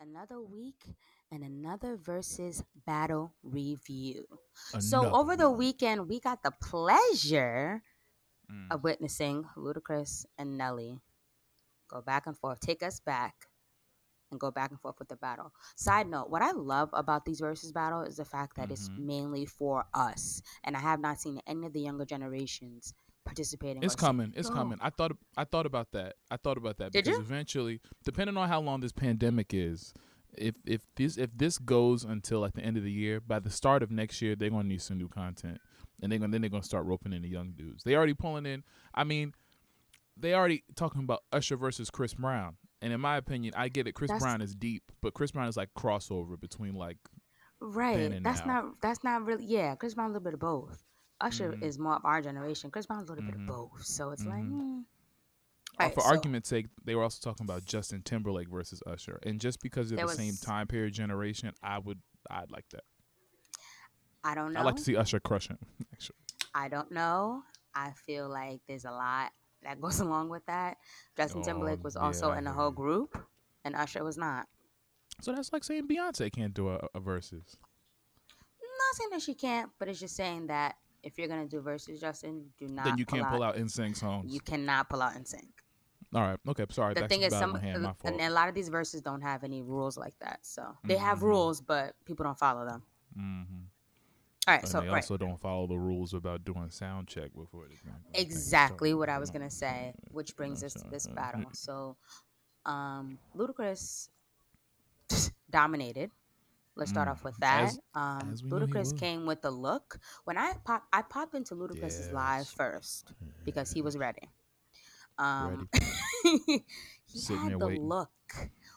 [0.00, 0.94] another week
[1.30, 4.24] and another versus battle review.
[4.78, 7.82] so Another over the weekend, we got the pleasure
[8.50, 8.70] Mm.
[8.72, 10.98] of witnessing Ludacris and Nelly
[11.88, 13.46] go back and forth, take us back,
[14.30, 15.52] and go back and forth with the battle.
[15.76, 18.98] Side note: What I love about these versus battle is the fact that it's Mhm.
[18.98, 22.94] mainly for us, and I have not seen any of the younger generations
[23.24, 23.82] participating.
[23.82, 24.32] It's coming.
[24.36, 24.78] It's "Yo, coming.
[24.80, 25.12] I thought.
[25.36, 26.16] I thought about that.
[26.30, 27.24] I thought about that Did because you?
[27.24, 29.92] eventually, depending on how long this pandemic is,
[30.36, 33.50] if if this if this goes until like the end of the year, by the
[33.50, 35.58] start of next year, they're gonna need some new content,
[36.02, 37.82] and they're gonna then they're gonna start roping in the young dudes.
[37.84, 38.62] They already pulling in.
[38.94, 39.34] I mean,
[40.16, 43.92] they already talking about Usher versus Chris Brown, and in my opinion, I get it.
[43.92, 46.98] Chris That's- Brown is deep, but Chris Brown is like crossover between like
[47.62, 47.98] Right.
[48.12, 48.62] and That's now.
[48.62, 50.82] not that's not really yeah, Chris Brown a little bit of both.
[51.20, 51.62] Usher Mhm.
[51.62, 52.70] is more of our generation.
[52.70, 53.42] Chris Brown's a little bit Mhm.
[53.42, 53.82] of both.
[53.84, 54.52] So it's like Mhm.
[54.52, 54.84] mm.
[55.78, 59.18] Uh, Right, for so argument's sake, they were also talking about Justin Timberlake versus Usher,
[59.22, 62.84] and just because they're the same time period generation, I would I'd like that.
[64.22, 64.60] I don't know.
[64.60, 65.58] I'd like to see Usher crush him.
[65.92, 66.18] Actually,
[66.54, 67.44] I don't know.
[67.74, 70.76] I feel like there's a lot that goes along with that.
[71.16, 73.16] Justin Oh, Timberlake was also I in the whole group
[73.64, 74.48] and Usher was not.
[75.22, 77.56] so that's like saying Beyonce can't do a, a versus.
[78.60, 82.00] not saying that she can't, but it's just saying that if you're gonna do verses,
[82.00, 84.32] Justin, do not then you can't pull out NSYNC songs.
[84.32, 85.48] you cannot pull out NSYNC.
[86.12, 86.94] All right, okay, sorry.
[86.94, 89.96] the thing is some hand, and a lot of these verses don't have any rules
[89.96, 91.22] like that so they have Mhm.
[91.22, 92.82] rules but people don't follow them
[93.16, 93.62] mm-hmm.
[94.48, 97.32] all right And so they right also don't follow the rules about doing sound check
[97.32, 97.94] before the thing.
[98.14, 101.96] exactly what i was gonna say which brings us to this battle so
[102.66, 104.08] um ludacris
[105.50, 106.10] dominated
[106.76, 107.12] let's start Mm.
[107.12, 110.38] off with that As- um as we knew he ludacris came with the look when
[110.38, 113.12] i pop i popped into ludacris's live first
[113.44, 114.30] because he was ready
[115.18, 115.68] um
[116.22, 116.64] he
[117.06, 117.86] Sitting had the waiting.
[117.86, 118.10] look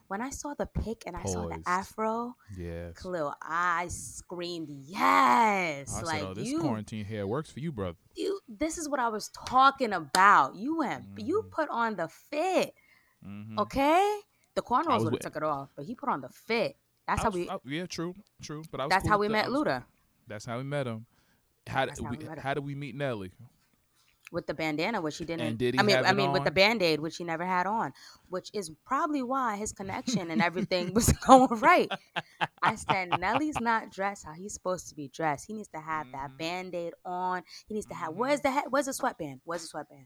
[0.08, 2.94] when i saw the pic and i saw the afro Yes.
[3.02, 5.92] Khalil, I screamed yes.
[5.92, 8.40] I like said, "Oh, this you, quarantine hair works for you, brother." you.
[8.48, 10.56] This is what I was talking about.
[10.56, 11.50] You went, you Mhm.
[11.52, 12.76] put on the fit,
[13.26, 13.58] Mm-hmm.
[13.60, 14.20] okay?
[14.54, 16.78] The cornrows would have took it off, but he put on the fit.
[17.08, 17.50] That's how we.
[17.50, 18.64] I- yeah, true, true.
[18.72, 19.84] But I was That's cool how we met Luda
[20.28, 21.06] That's how we met him.
[21.68, 22.18] How That's did how we?
[22.18, 22.26] we.
[22.42, 23.32] How did we meet Nelly?
[24.32, 25.58] with the bandana, which he didn't.
[25.58, 26.56] did he I mean, I mean, with the on?
[26.56, 27.94] band aid, which he never had on,
[28.30, 31.88] which is probably why his connection and everything was going right.
[32.60, 35.46] I said, Nelly's not dressed how he's supposed to be dressed.
[35.46, 36.38] He needs to have that Mhm.
[36.40, 37.44] band aid on.
[37.68, 38.16] He needs to have.
[38.16, 39.42] Where's the he- Where's the sweatband?
[39.44, 40.06] Where's the sweatband?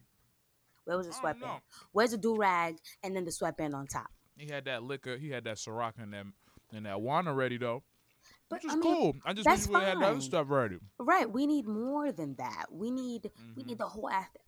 [0.84, 1.62] Where was the sweatband?
[1.94, 4.08] Where's the do rag and then the sweatband on top?
[4.36, 5.16] He had that liquor.
[5.18, 6.26] He had that Ciroc in that
[6.74, 7.84] and that wine ready though,
[8.50, 9.16] But which is I mean, cool.
[9.26, 10.78] I just wish we had the other stuff ready.
[11.00, 11.30] right?
[11.30, 12.66] We need more than that.
[12.72, 13.68] We need we Mhm.
[13.68, 14.40] need the whole after.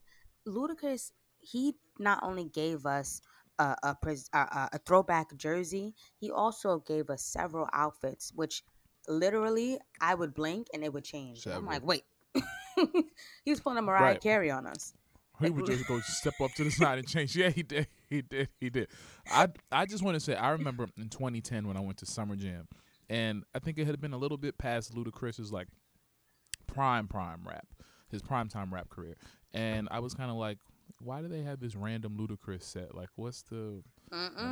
[0.48, 3.22] Ludacris, he not only gave us
[3.60, 3.98] a a,
[4.34, 8.64] a a throwback jersey, he also gave us several outfits, which
[9.08, 11.46] literally I would blink and it would change.
[11.48, 12.04] I'm like, wait.
[13.44, 14.22] he was pulling a Mariah Right.
[14.22, 14.94] Carey on us.
[15.42, 17.36] He would just go step up to the side and change.
[17.36, 17.88] Yeah, he did.
[18.12, 18.50] He did.
[18.60, 18.90] He did.
[19.30, 22.36] I I just want to say I remember in 2010 when I went to Summer
[22.36, 22.68] Jam,
[23.10, 25.68] and I think it had been a little bit past Ludacris's like
[26.68, 27.68] prime prime rap,
[28.10, 29.16] his prime time rap career,
[29.54, 30.58] and I was kind of like,
[31.02, 32.96] why do they have this random Ludacris set?
[32.96, 33.84] Like, what's the?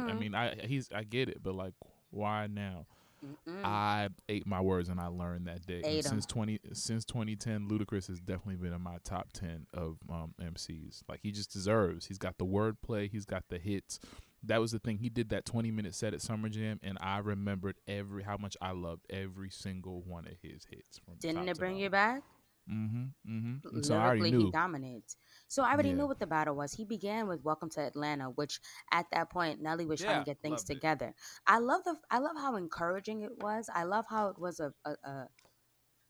[0.08, 1.74] I Mm-mm, mean, I he's I get it, but like,
[2.12, 2.88] why now?
[3.26, 3.64] Mm-mm.
[3.64, 6.02] I ate my words and I learned that day.
[6.02, 10.34] Since twenty since twenty ten, Ludacris has definitely been in my top ten of um,
[10.42, 11.04] MCs.
[11.08, 12.06] Like he just deserves.
[12.06, 13.10] He's got the wordplay.
[13.10, 14.00] He's got the hits.
[14.44, 15.00] That was the thing.
[15.00, 18.56] He did that twenty minute set at Summer Jam, and I remembered every how much
[18.62, 21.00] I loved every single one of his hits.
[21.00, 22.24] From Didn't it bring you back?
[22.72, 23.32] Mm-hmm.
[23.32, 23.76] Mm-hmm.
[23.76, 25.18] And so I already Lyrically, he dominates.
[25.48, 25.96] So I already Yeah.
[25.96, 26.74] knew what the battle was.
[26.74, 28.60] He began with "Welcome to Atlanta," which
[28.92, 30.74] at that point Nelly was trying to get things loved it.
[30.76, 31.16] together.
[31.46, 33.70] I love the I love how encouraging it was.
[33.74, 35.28] I love how it was a a, a,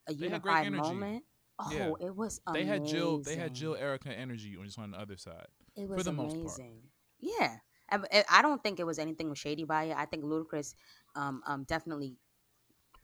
[0.08, 1.24] a They had great unified moment.
[1.58, 2.06] Oh, Yeah.
[2.06, 3.18] it was They had Jill.
[3.18, 5.46] They had Jill, Erykah energy on just on the other side.
[5.76, 6.46] It was the most part.
[6.46, 6.82] amazing.
[7.20, 7.56] Yeah,
[7.90, 9.96] I, I- I don't think it was anything shady by it.
[9.96, 10.74] I think Ludacris
[11.16, 12.16] um, um, definitely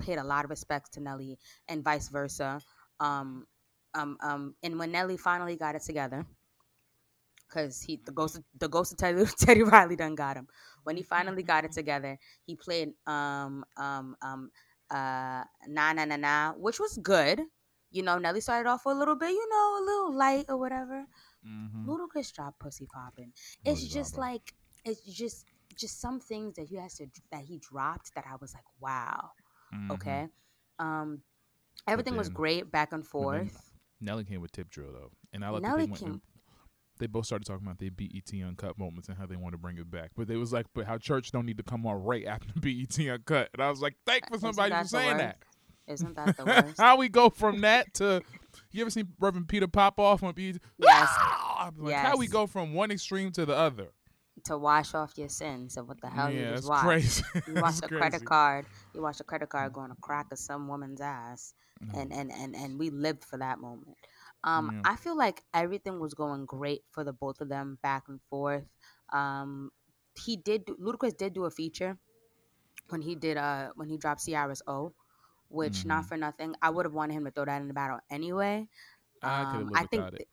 [0.00, 1.38] paid a lot of respects to Nelly
[1.68, 2.60] and vice versa.
[3.00, 3.46] Um,
[3.94, 6.26] um, um, and when Nelly finally got it together,
[7.48, 10.48] because he the ghost of, the ghost of Teddy, Teddy Riley done got him.
[10.84, 14.50] When he finally got it together, he played um um um
[14.90, 17.42] uh na na na na, which was good.
[17.90, 21.06] You know, Nelly started off a little bit, you know, a little light or whatever.
[21.46, 21.88] Mm-hmm.
[21.88, 23.32] Ludacris dropped pussy popping.
[23.64, 24.54] It's just like
[24.84, 25.46] it's just
[25.76, 29.30] just some things that he has to that he dropped that I was like, wow,
[29.74, 29.90] Mm-hmm.
[29.92, 30.28] okay.
[30.78, 31.22] Um,
[31.86, 33.73] everything was great back and then forth.
[34.04, 36.02] Nelly came with tip drill though, and I like Nelly that they went.
[36.04, 36.22] came-
[37.00, 39.78] they both started talking about their BET Uncut moments and how they want to bring
[39.78, 40.12] it back.
[40.16, 42.96] But they was like, but how church don't need to come on right after BET
[43.00, 43.48] Uncut.
[43.52, 45.38] And I was like, thank for somebody for saying that.
[45.88, 46.78] Isn't that the worst?
[46.80, 48.22] how we go from that to
[48.70, 50.58] you ever seen Reverend Peter Popoff on BET?
[50.78, 51.08] Yes.
[51.18, 51.70] Ah!
[51.76, 53.88] Like, how we go from one extreme to the other?
[54.44, 56.84] to wash off your sins of what the hell you yeah, just it's watched.
[56.84, 57.24] crazy.
[57.48, 58.00] You watch It's a crazy.
[58.00, 58.66] credit card.
[58.94, 61.94] You watch a credit card going to crack of some woman's ass, Mm.
[61.94, 63.96] and and and and we lived for that moment.
[64.44, 64.84] Um, Yeah.
[64.84, 68.64] I feel like everything was going great for the both of them back and forth.
[69.12, 69.70] Um,
[70.14, 70.66] he did.
[70.66, 71.98] Do, Ludacris did do a feature
[72.88, 74.94] when he did uh when he dropped Ciara's O,
[75.48, 76.08] which not Mhm.
[76.08, 76.54] for nothing.
[76.62, 78.68] I would have wanted him to throw that in the battle anyway.
[79.22, 80.28] I Um, lived I think th-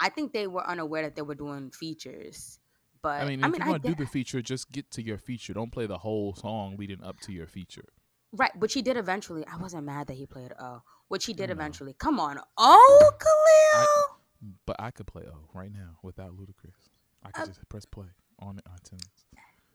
[0.00, 2.58] I think they were unaware that they were doing features.
[3.02, 4.90] But I mean, if I mean, you I want to do the feature, just get
[4.92, 5.52] to your feature.
[5.54, 7.88] Don't play the whole song leading up to your feature.
[8.36, 9.44] Right, which he did eventually.
[9.46, 11.52] I wasn't mad that he played O, which he did No.
[11.52, 11.94] eventually.
[11.98, 14.18] Come on, oh Khalil.
[14.66, 16.88] But I could play O right now without Ludacris.
[17.22, 18.08] I could Uh, just press play
[18.40, 19.24] on it iTunes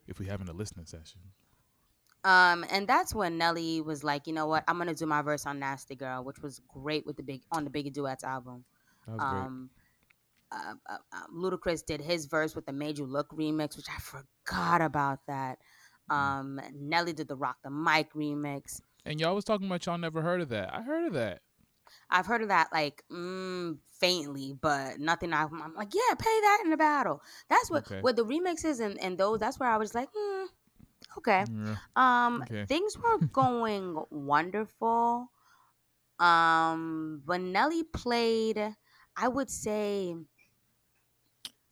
[0.07, 1.21] if we having a listening session.
[2.25, 5.45] Um, and that's when Nelly was like, you know what, I'm gonna do my verse
[5.45, 8.65] on Nasty Girl, which was great with the big on the Biggie Duets album.
[9.07, 9.41] That was great.
[9.41, 9.69] Um,
[10.51, 13.99] uh, uh, uh, Ludacris did his verse with the Made You Look remix, which I
[13.99, 15.59] forgot about that.
[16.11, 16.15] Mm.
[16.15, 18.81] Um, Nelly did the Rock the Mic remix.
[19.05, 20.73] And y'all was talking about y'all never heard of that.
[20.73, 21.41] I heard of that.
[22.09, 25.33] I've heard of that like mm, faintly, but nothing.
[25.33, 27.21] I, I'm like, yeah, pay that in the battle.
[27.49, 28.01] That's what Okay.
[28.01, 29.39] with the remixes and, and those.
[29.39, 30.45] That's where I was like, mm,
[31.17, 31.45] okay.
[31.65, 31.75] Yeah.
[31.95, 32.65] Um, Okay.
[32.65, 35.31] things were going wonderful.
[36.19, 38.75] Um, when Nelly played,
[39.15, 40.15] I would say.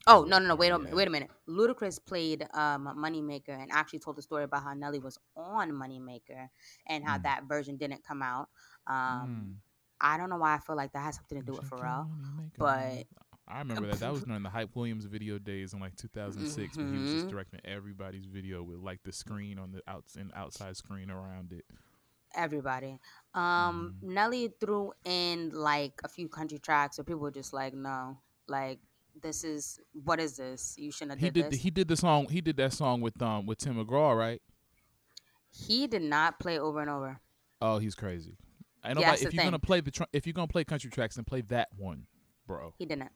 [0.10, 0.56] Oh no no no!
[0.56, 0.96] Wait a minute!
[0.96, 1.30] Wait a minute!
[1.50, 6.48] Ludacris played um, Moneymaker and actually told the story about how Nelly was on Moneymaker
[6.88, 7.24] and how Mm.
[7.24, 8.50] that version didn't come out.
[8.88, 9.56] Um, Mm.
[10.00, 12.08] I don't know why I feel like that has something to do with Pharrell.
[12.10, 13.08] money, make a but-
[13.50, 14.00] I remember that.
[14.00, 17.26] That was during the Hype Williams video days in like 2006 when he was just
[17.28, 17.30] Mhm.
[17.30, 21.66] directing everybody's video with like the screen on the outs and outside screen around it.
[22.36, 23.00] Everybody.
[23.34, 24.10] Um, Mm.
[24.14, 28.18] Nelly threw in like a few country tracks where people were just like, no,
[28.48, 28.80] like
[29.22, 30.76] this is what is this?
[30.78, 31.52] You shouldn't have He did, did.
[31.54, 31.62] this.
[31.62, 32.28] He did the song.
[32.30, 34.42] He did that song with um with Tim McGraw, right?
[35.50, 37.20] he did not play over and over.
[37.62, 38.38] Oh, he's crazy.
[38.86, 40.90] Ain't Yeah, nobody, that's if you're gonna play the tr- if you're gonna play country
[40.92, 42.06] tracks, then play that one,
[42.46, 42.74] bro.
[42.78, 43.10] He didn't.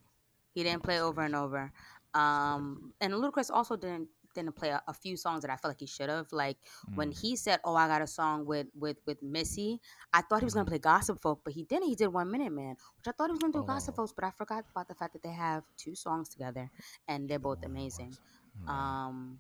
[0.54, 1.72] He didn't play over and over.
[2.14, 5.80] Um, and Ludacris also didn't didn't play a, a few songs that I felt like
[5.80, 6.32] he should have.
[6.32, 6.58] Like
[6.96, 7.20] when Mm.
[7.22, 9.80] he said, "Oh, I got a song with with with Missy,"
[10.14, 11.88] I thought he was gonna play Gossip Folk, but he didn't.
[11.88, 14.04] He did One Minute Man, which I thought he was gonna do Gossip Oh.
[14.04, 16.70] Folks, but I forgot about the fact that they have two songs together
[17.08, 18.16] and they're both amazing.
[18.68, 18.74] Wow.
[18.74, 19.40] Um,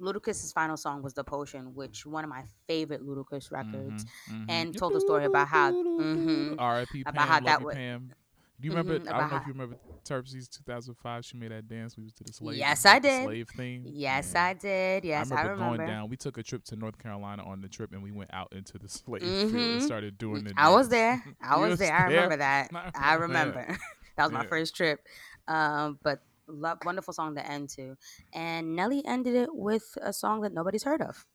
[0.00, 4.04] Ludacris's final song was "The Potion," which one of my favorite Ludacris records.
[4.04, 4.44] Mhm, mhm.
[4.48, 7.02] and told the story about how- mm-hmm, R.I.P.
[7.02, 8.12] Pam, About how that would- Pam.
[8.60, 8.98] Do you remember?
[8.98, 11.24] Mhm, I don't know if you remember Terpsies 2005.
[11.24, 11.96] She made that dance.
[11.96, 12.56] We was to the slave.
[12.56, 13.24] Yes, I did.
[13.24, 13.84] Slave theme.
[13.86, 14.44] Yes, Yeah.
[14.44, 15.04] I did.
[15.04, 15.76] Yes, I I remember, remember.
[15.76, 16.08] going down.
[16.08, 18.76] We took a trip to North Carolina on the trip, and we went out into
[18.78, 19.72] the slave field Mhm.
[19.74, 20.54] and started doing the.
[20.56, 21.22] I was there.
[21.40, 21.94] I was was there.
[21.94, 22.70] I remember that.
[22.74, 23.78] I I remember remember.
[24.16, 24.48] that was my Yeah.
[24.48, 25.06] first trip.
[25.46, 27.96] Um, but love, wonderful song to end to.
[28.32, 31.26] And Nelly ended it with a song that nobody's heard of.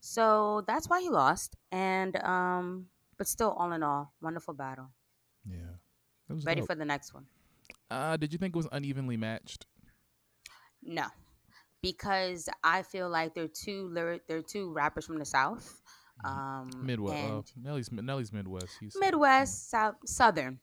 [0.00, 1.56] So that's why he lost.
[1.72, 2.86] And um,
[3.18, 4.90] but still, all in all, wonderful battle.
[5.46, 5.73] Yeah.
[6.28, 6.66] Ready dope.
[6.68, 7.26] for the next one?
[7.90, 9.66] Uh, did you think it was unevenly matched?
[10.82, 11.06] No,
[11.82, 14.26] because I feel like they're two lyric.
[14.26, 15.80] They're two rappers from the south.
[16.24, 17.24] Um, Midwest.
[17.24, 18.76] Uh, Nelly's Nelly's Midwest.
[18.80, 20.60] He's Midwest, South, Southern.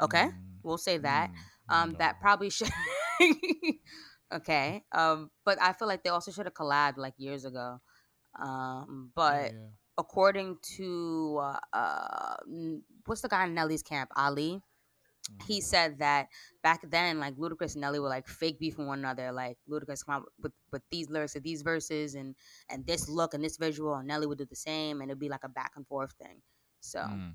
[0.00, 1.30] Okay, Mm, we'll say that.
[1.30, 1.98] mm, Um, no.
[1.98, 2.70] that probably should.
[4.34, 4.84] okay.
[4.92, 7.78] Um, but I feel like they also should have collabed like years ago.
[8.40, 9.68] Um, but Yeah, yeah.
[9.98, 12.36] according to uh, uh,
[13.06, 14.62] what's the guy in Nelly's camp, Ali?
[15.46, 15.62] He Mhm.
[15.62, 16.28] said that
[16.62, 19.30] back then, like Ludacris and Nelly were like fake beefing one another.
[19.32, 22.34] Like Ludacris come out with, with these lyrics and these verses and
[22.70, 25.28] and this look and this visual, and Nelly would do the same, and it'd be
[25.28, 26.42] like a back and forth thing.
[26.80, 27.34] So Mm.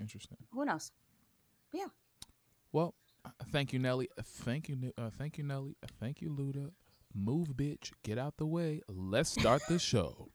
[0.00, 0.38] Interesting.
[0.50, 0.92] who knows?
[1.72, 1.86] Yeah.
[2.72, 4.08] Well, uh, thank you, Nelly.
[4.18, 5.76] Uh, Thank you, uh, thank you, Nelly.
[5.82, 6.72] Uh, Thank you, Luda.
[7.14, 7.92] Move, bitch.
[8.02, 8.80] Get out the way.
[8.88, 10.30] Let's start the show.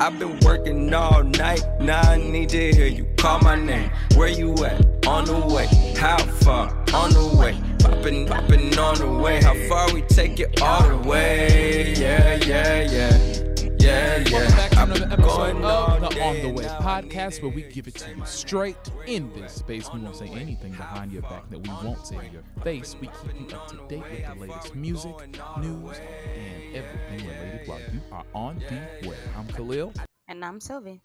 [0.00, 1.62] I've been working all night.
[1.80, 3.90] Now I need to hear you call my name.
[4.16, 5.06] Where you at?
[5.06, 5.66] On the way.
[5.96, 6.68] How far?
[6.92, 7.60] On the way.
[7.78, 9.42] Popping, popping on the way.
[9.42, 11.94] How far we take it all the way?
[11.94, 13.53] Yeah, yeah, yeah.
[13.84, 14.32] Yeah, yeah.
[14.32, 17.94] Welcome back to another episode of the On the Way podcast, where we give it
[17.96, 18.76] to you straight
[19.06, 19.92] in this space.
[19.92, 22.96] We won't say anything behind your back that we won't say to your face.
[22.98, 25.14] We keep you up to date with the latest music,
[25.60, 28.58] news, and everything related while you are on
[29.02, 29.16] the way.
[29.36, 29.92] I'm Khalil,
[30.28, 31.02] And I'm Sylvie.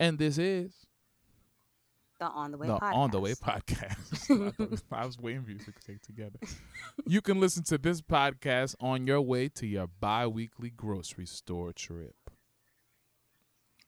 [0.00, 0.72] and this is
[2.18, 2.94] The On the Way the podcast.
[2.94, 4.82] On the Way podcast.
[4.92, 6.38] I, was waiting for you to it together.
[7.06, 11.72] You can listen to this podcast on your way to your bi weekly grocery store
[11.72, 12.16] trip.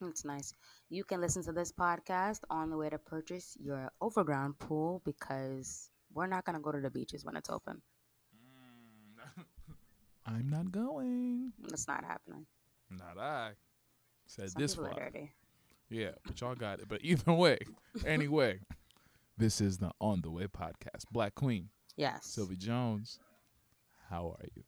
[0.01, 0.55] That's nice.
[0.89, 5.91] You can listen to this podcast on the way to purchase your overground pool because
[6.15, 7.83] we're not going to go to the beaches when it's open.
[10.27, 11.53] I'm not going.
[11.73, 12.47] It's not happening.
[12.91, 13.51] Not I.
[14.27, 14.87] Said Some this one.
[14.87, 15.01] are far.
[15.11, 15.33] dirty.
[15.91, 16.89] Yeah, but y'all got it.
[16.89, 17.59] But either way,
[18.07, 18.61] anyway,
[19.37, 21.05] this is the On the Way podcast.
[21.11, 22.27] Black Queen, Yes.
[22.27, 23.19] Sylvie Jones,
[24.09, 24.63] how are you?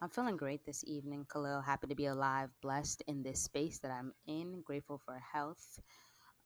[0.00, 1.60] I'm feeling great this evening, Khalil.
[1.60, 4.62] Happy to be alive, blessed in this space that I'm in.
[4.62, 5.80] Grateful for health,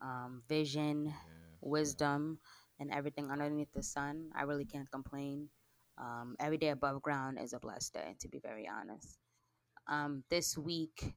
[0.00, 1.12] um, vision,
[1.60, 2.38] wisdom,
[2.80, 4.30] and everything underneath the sun.
[4.34, 5.50] I really can't complain.
[5.98, 9.18] Um, every day above ground is a blessed day, to be very honest.
[9.86, 11.14] Um, this week,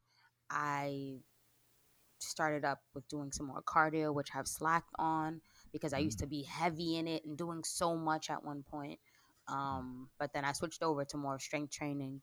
[0.49, 1.19] I
[2.19, 5.41] started up with doing some more cardio, which I've slacked on
[5.71, 8.99] because I used to be heavy in it and doing so much at one point.
[9.47, 12.21] Um, but then I switched over to more strength training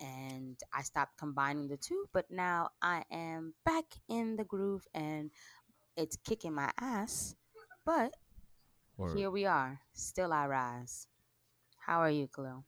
[0.00, 2.06] and I stopped combining the two.
[2.12, 5.30] But now I am back in the groove and
[5.96, 7.34] it's kicking my ass.
[7.84, 8.14] But
[8.98, 9.80] Or here we are.
[9.92, 11.06] Still I rise.
[11.78, 12.64] How are you, Khalil?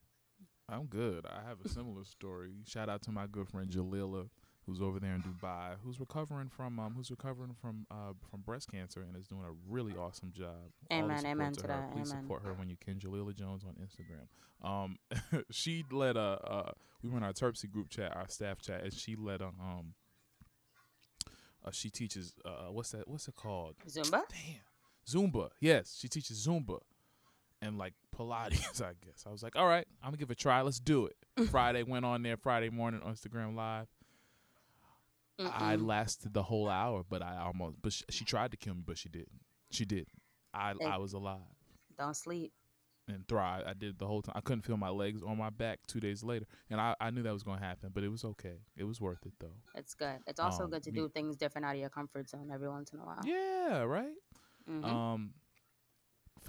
[0.68, 1.26] I'm good.
[1.26, 2.52] I have a similar story.
[2.66, 4.28] Shout out to my good friend Jalila,
[4.68, 8.70] who's over there in Dubai, who's recovering from um, who's recovering from uh, from breast
[8.70, 10.70] cancer and is doing a really awesome job.
[10.92, 12.22] Amen, amen to to that, Please amen.
[12.22, 12.98] support her when you can.
[12.98, 14.28] Jalila Jones on Instagram.
[14.62, 14.98] Um,
[15.50, 16.72] she led a uh,
[17.02, 19.94] we were in our Terpsy group chat, our staff chat, and she led a um.
[21.64, 23.08] Uh, she teaches uh, what's that?
[23.08, 23.74] What's it called?
[23.88, 24.22] Zumba?
[24.28, 24.60] Damn.
[25.08, 25.48] Zumba.
[25.60, 26.80] Yes, she teaches Zumba
[27.62, 29.24] and like Pilates, I guess.
[29.26, 30.60] I was like, all right, I'm gonna give it a try.
[30.62, 31.16] Let's do it.
[31.50, 33.86] Friday went on there Friday morning on Instagram Live.
[35.38, 35.86] I Mm-mm.
[35.86, 38.98] lasted the whole hour, but I almost, but she, she tried to kill me, but
[38.98, 39.40] she didn't.
[39.70, 40.08] She didn't.
[40.52, 40.86] I Hey.
[40.86, 41.40] I was alive
[41.96, 42.52] Don't sleep.
[43.06, 43.64] and thrive.
[43.66, 44.34] I did the whole time.
[44.36, 47.22] I couldn't feel my legs or my back two days later, and I, I knew
[47.22, 48.58] that was gonna happen, but it was okay.
[48.76, 49.54] It was worth it though.
[49.74, 50.18] It's good.
[50.26, 52.68] It's also Um, good to me- do things different out of your comfort zone every
[52.68, 53.20] once in a while.
[53.24, 54.14] Yeah, right.
[54.68, 54.84] Mhm.
[54.84, 55.34] Um,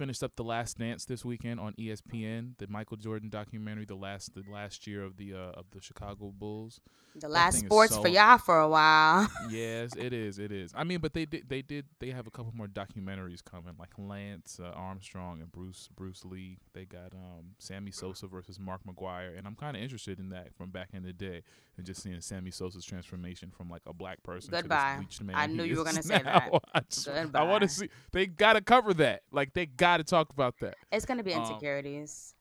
[0.00, 4.34] finished up the Last Dance this weekend on ESPN, the Michael Jordan documentary, the last
[4.34, 6.80] the last year of the uh, of the Chicago Bulls.
[7.14, 9.28] the last sports so- for y'all for a while.
[9.50, 10.72] yes, it is, it is.
[10.74, 13.90] I mean, but they did they did they have a couple more documentaries coming, like
[13.98, 16.56] Lance uh, Armstrong and Bruce Bruce Lee.
[16.72, 20.54] They got um Sammy Sosa versus Mark McGwire, and I'm kind of interested in that
[20.54, 21.42] from back in the day,
[21.76, 24.94] and just seeing Sammy Sosa's transformation from like a black person Goodbye.
[24.94, 25.36] to this bleached man.
[25.36, 26.50] I knew you were gonna say that.
[26.74, 27.90] I, just, I want to see.
[28.12, 29.24] They got to cover that.
[29.30, 30.74] Like they got to talk about that.
[30.92, 32.34] it's gonna be Um, insecurities.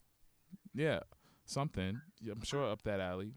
[0.73, 0.99] Yeah,
[1.45, 1.99] something.
[2.29, 3.33] I'm sure up that alley.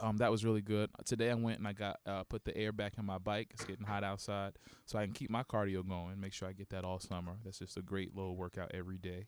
[0.00, 0.88] Um, that was really good.
[1.04, 3.48] Today I went and I got uh, put the air back in my bike.
[3.54, 4.52] It's getting hot outside,
[4.86, 6.20] so I can keep my cardio going.
[6.20, 7.32] Make sure I get that all summer.
[7.44, 9.26] That's just a great little workout every day.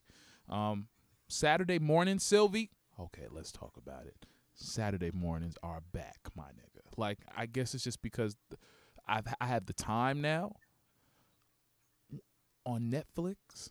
[0.49, 0.87] Um,
[1.29, 2.71] Saturday morning, Sylvie.
[3.01, 4.25] Okay, let's talk about it.
[4.55, 6.83] Saturday mornings are back, my nigga.
[6.97, 8.37] Like I guess it's just because
[9.09, 10.53] I've I have the time now.
[12.65, 13.71] On Netflix,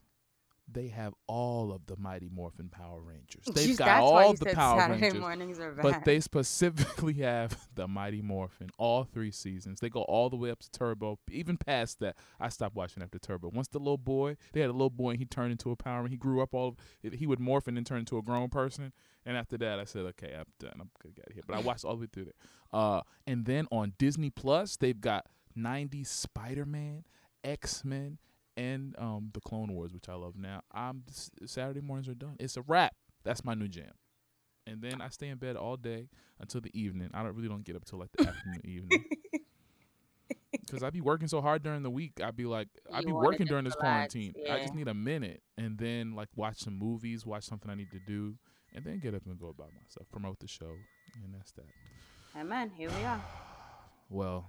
[0.74, 3.44] they have all of the Mighty Morphin Power Rangers.
[3.54, 5.20] They've got That's why all the Power Saturday Rangers.
[5.20, 5.84] mornings are bad.
[5.84, 9.80] But they specifically have the Mighty Morphin, all three seasons.
[9.80, 12.16] They go all the way up to Turbo, even past that.
[12.40, 13.50] I stopped watching after Turbo.
[13.54, 16.02] Once the little boy, they had a little boy and he turned into a Power
[16.02, 16.12] Ranger.
[16.12, 18.94] He grew up all, he would morph and then turn into a grown person.
[19.26, 20.74] And after that, I said, okay, I'm done.
[20.80, 21.44] I'm gonna get here.
[21.46, 22.34] But I watched all the way through there.
[22.72, 25.26] Uh, and then on Disney Plus, they've got
[25.58, 27.04] 90s Spider Man,
[27.44, 28.18] X Men,
[28.58, 30.62] and um, the Clone Wars, which I love now.
[30.72, 31.04] I'm
[31.46, 32.36] Saturday mornings are done.
[32.40, 32.94] It's a wrap.
[33.24, 33.92] That's my new jam
[34.68, 36.08] and then I stay in bed all day
[36.40, 37.10] until the evening.
[37.14, 39.06] I don't really don't get up till like the afternoon evening.
[40.70, 42.22] Cause I'd be working so hard during the week.
[42.24, 44.34] I'd be like, I'd be working during this relax, quarantine.
[44.50, 47.92] I just need a minute, and then like watch some movies, watch something I need
[47.92, 48.36] to do,
[48.74, 50.72] and then get up and go about myself, promote the show,
[51.24, 51.66] and that's that.
[52.38, 52.72] Amen.
[52.78, 53.22] Here we are.
[54.14, 54.46] Well,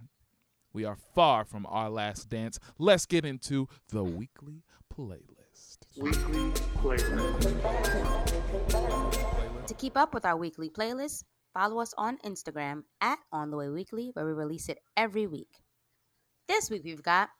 [0.73, 2.59] we are far from our last dance.
[2.79, 4.62] Let's get into the weekly
[4.93, 5.79] playlist.
[5.97, 7.43] Weekly playlist.
[9.67, 13.69] To keep up with our weekly playlist, follow us on Instagram at On the Way
[13.69, 15.62] Weekly, where we release it every week.
[16.49, 17.31] This week we've got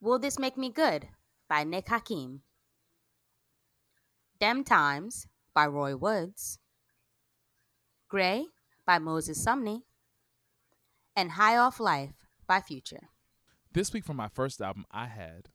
[0.00, 1.08] Will This Make Me Good
[1.48, 2.42] by Nick Hakim,
[4.40, 6.58] Dem Times by Roy Woods,
[8.08, 8.46] Gray
[8.86, 9.82] by Moses Sumney,
[11.14, 12.19] and High Off Life
[12.50, 13.10] by Future.
[13.74, 15.50] This week for my first album, I had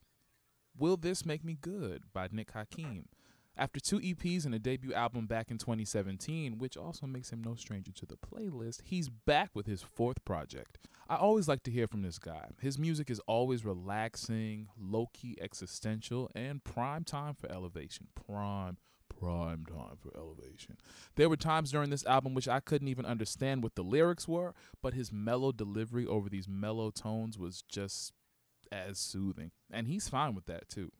[0.78, 3.10] "Will This Make Me Good" by Nick Hakim.
[3.54, 7.54] After two EPs and a debut album back in 2017, which also makes him no
[7.54, 10.78] stranger to the playlist, he's back with his fourth project.
[11.06, 12.48] I always like to hear from this guy.
[12.62, 18.06] His music is always relaxing, low key existential, and prime time for elevation.
[18.26, 20.76] Prime, prime time for elevation.
[21.16, 24.54] There were times during this album which I couldn't even understand what the lyrics were,
[24.82, 28.12] but his mellow delivery over these mellow tones was just
[28.72, 29.50] as soothing.
[29.70, 30.90] And he's fine with that too.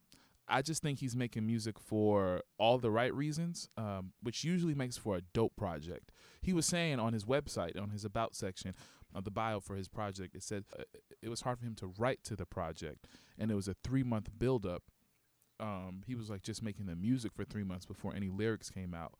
[0.49, 4.97] I just think he's making music for all the right reasons, um, which usually makes
[4.97, 6.13] for a dope project.
[6.41, 8.75] He was saying on his website, on his About section,
[9.15, 10.83] of the bio for his project, it said uh,
[11.23, 13.07] it was hard for him to write to the project,
[13.39, 14.83] and it was a three month build up.
[15.59, 18.95] Um, he was like just making the music for three months before any lyrics came
[18.95, 19.15] out.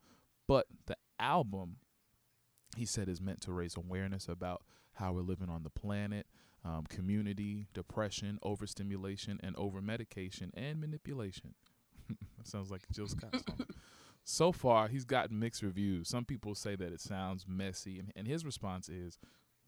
[0.47, 1.77] But the album,
[2.77, 4.63] he said, is meant to raise awareness about
[4.95, 6.27] how we're living on the planet,
[6.65, 11.55] um, community, depression, overstimulation, and over medication and manipulation.
[12.09, 13.67] that sounds like a Jill Scott song.
[14.25, 16.09] so far, he's gotten mixed reviews.
[16.09, 19.19] Some people say that it sounds messy, and, and his response is,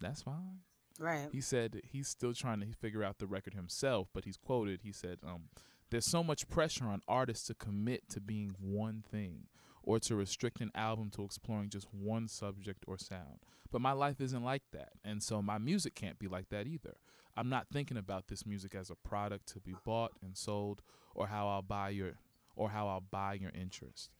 [0.00, 0.60] "That's fine."
[0.98, 1.28] Right.
[1.30, 4.80] He said he's still trying to figure out the record himself, but he's quoted.
[4.82, 5.44] He said, um,
[5.90, 9.46] "There's so much pressure on artists to commit to being one thing."
[9.84, 13.38] Or to restrict an album to exploring just one subject or sound.
[13.70, 14.90] But my life isn't like that.
[15.02, 16.96] And so my music can't be like that either.
[17.38, 20.82] I'm not thinking about this music as a product to be bought and sold
[21.14, 22.18] or how I'll buy your
[22.56, 24.10] or how I'll buy your interest.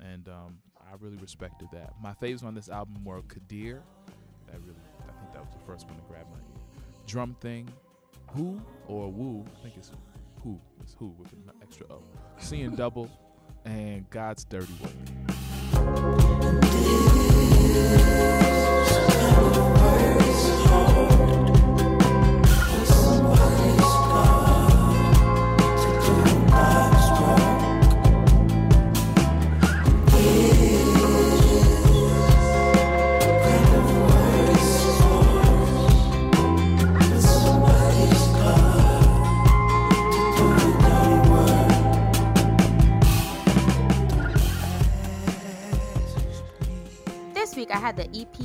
[0.00, 1.92] And um, I really respected that.
[2.02, 3.80] My faves on this album were Qadir.
[4.46, 6.82] That really I think that was the first one to grab my ear.
[7.06, 7.68] Drum Thing,
[8.32, 9.92] Who or Woo, I think it's
[10.42, 10.60] Who.
[10.80, 12.02] It's Who with an extra O.
[12.38, 13.08] Seeing Double
[13.64, 14.92] and God's Dirty Work.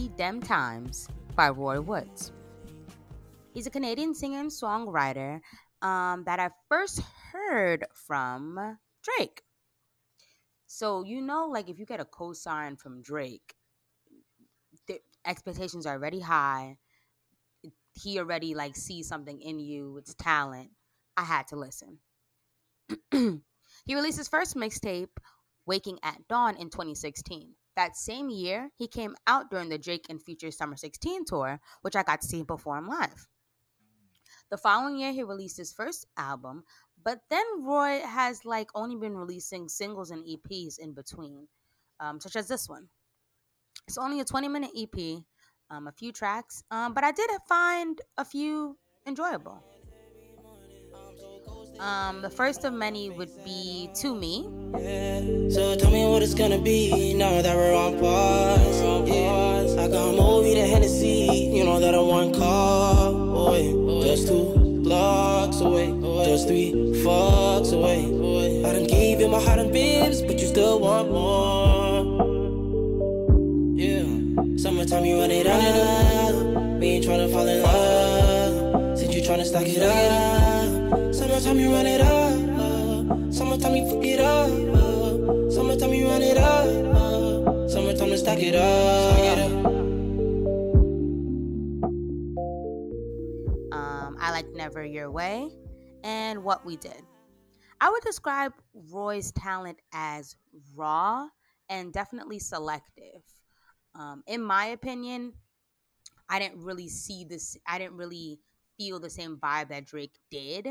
[0.09, 2.31] Dem Times by Roy Woods.
[3.53, 5.41] He's a Canadian singer and songwriter
[5.81, 9.41] um, that I first heard from Drake.
[10.67, 13.55] So, you know, like if you get a co sign from Drake,
[14.87, 16.77] the expectations are already high.
[17.93, 20.69] He already like sees something in you, it's talent.
[21.15, 21.97] I had to listen.
[23.11, 25.09] he released his first mixtape,
[25.65, 27.55] Waking at Dawn, in 2016.
[27.77, 31.95] That same year, he came out during the Drake and Future Summer 16 tour, which
[31.95, 33.27] I got to see him perform live.
[34.49, 36.63] The following year, he released his first album,
[37.03, 41.47] but then Roy has like only been releasing singles and EPs in between,
[41.99, 42.89] um, such as this one.
[43.87, 45.23] It's only a 20 minute EP,
[45.69, 49.61] um, a few tracks, um, but I did find a few enjoyable.
[51.79, 54.43] Um, the first of many would be To Me.
[55.51, 59.07] So tell me what it's gonna be now that we're on pause.
[59.07, 59.83] Yeah.
[59.83, 63.13] I got movie to Hennessy, you know that I want call.
[63.13, 65.87] Boy, just two blocks away,
[66.25, 66.73] just three
[67.05, 68.65] fucks away.
[68.65, 72.03] I done gave you my heart and bibs, but you still want more.
[73.77, 76.35] Yeah, summertime you run it up.
[76.79, 78.97] We ain't tryna fall in love.
[78.97, 80.46] Since you tryna stack it up.
[81.37, 83.31] You run it up.
[83.31, 84.49] Summertime you fuck it up.
[85.53, 87.69] Summertime you run it up.
[87.69, 89.65] Summertime to stack it up.
[93.71, 95.49] um, I Like Never Your Way,
[96.03, 97.03] and What We Did.
[97.79, 98.53] I would describe
[98.91, 100.35] Roy's talent as
[100.75, 101.27] raw
[101.69, 103.21] and definitely selective.
[103.93, 105.33] Um, in my opinion,
[106.29, 108.39] I didn't really see this, I didn't really
[108.79, 110.67] feel the same vibe that Drake did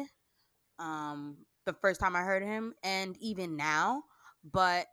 [0.78, 4.04] um, the first time I heard him, and even now.
[4.50, 4.86] But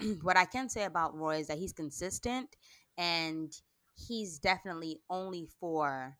[0.22, 2.48] what I can say about Roy is that he's consistent
[2.98, 3.52] and
[3.94, 6.16] he's definitely only for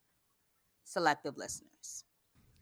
[0.85, 2.05] selective listeners.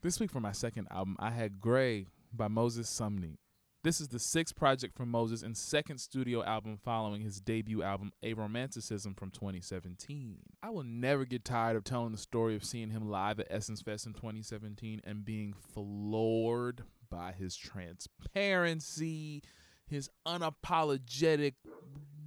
[0.02, 3.38] This week for my second album, I had Gray by Moses Sumney.
[3.82, 8.12] This is the sixth project from Moses and second studio album following his debut album,
[8.22, 10.36] Aromanticism from 2017.
[10.62, 13.80] I will never get tired of telling the story of seeing him live at Essence
[13.80, 19.42] Fest in 2017 and being floored by his transparency,
[19.86, 21.54] his unapologetic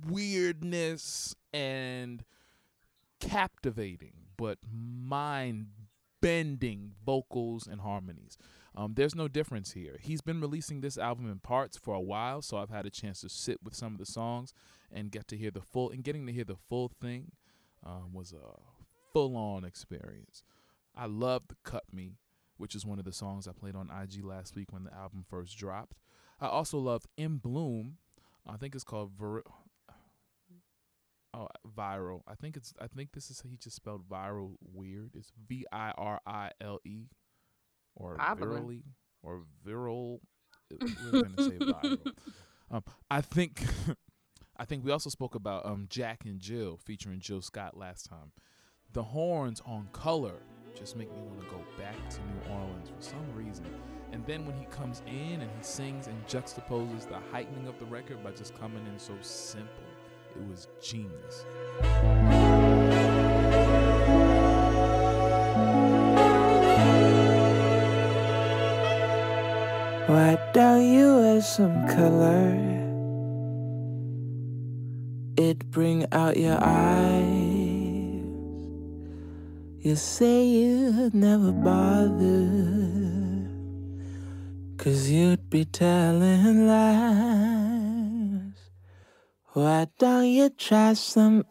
[0.07, 2.23] weirdness, and
[3.19, 5.67] captivating but mind
[6.19, 8.39] bending vocals and harmonies.
[8.75, 9.97] Um, there's no difference here.
[10.01, 13.21] He's been releasing this album in parts for a while, so I've had a chance
[13.21, 14.53] to sit with some of the songs
[14.91, 15.91] and get to hear the full.
[15.91, 17.31] And getting to hear the full thing
[17.85, 18.59] um, was a
[19.11, 20.43] full-on experience.
[20.95, 22.17] I love the "Cut Me,"
[22.57, 25.23] which is one of the songs I played on IG last week when the album
[25.29, 25.97] first dropped.
[26.41, 27.97] I also loved "In Bloom."
[28.45, 29.43] I think it's called Vir-
[31.33, 32.21] oh viral.
[32.27, 35.11] I think it's I think this is he just spelled viral weird.
[35.15, 37.05] It's V I R I L E
[37.95, 38.47] or Probably.
[38.47, 38.81] virally
[39.21, 40.19] or viral.
[40.71, 42.11] We're gonna say viral.
[42.71, 43.61] Um, I think
[44.57, 48.31] I think we also spoke about um Jack and Jill featuring Jill Scott last time.
[48.93, 50.39] The horns on color
[50.75, 53.65] just make me want to go back to New Orleans for some reason.
[54.11, 57.85] And then when he comes in and he sings and juxtaposes the heightening of the
[57.85, 59.83] record by just coming in so simple,
[60.35, 61.45] it was genius.
[70.05, 72.51] Why don't you add some color?
[75.37, 77.23] It bring out your eyes.
[79.79, 82.49] You say you'd never bother.
[84.75, 88.59] Cause you'd be telling lies.
[89.53, 91.45] Why don't you try some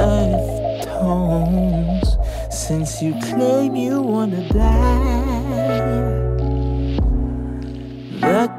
[0.00, 2.16] earth tones?
[2.50, 5.27] Since you claim you wanna die.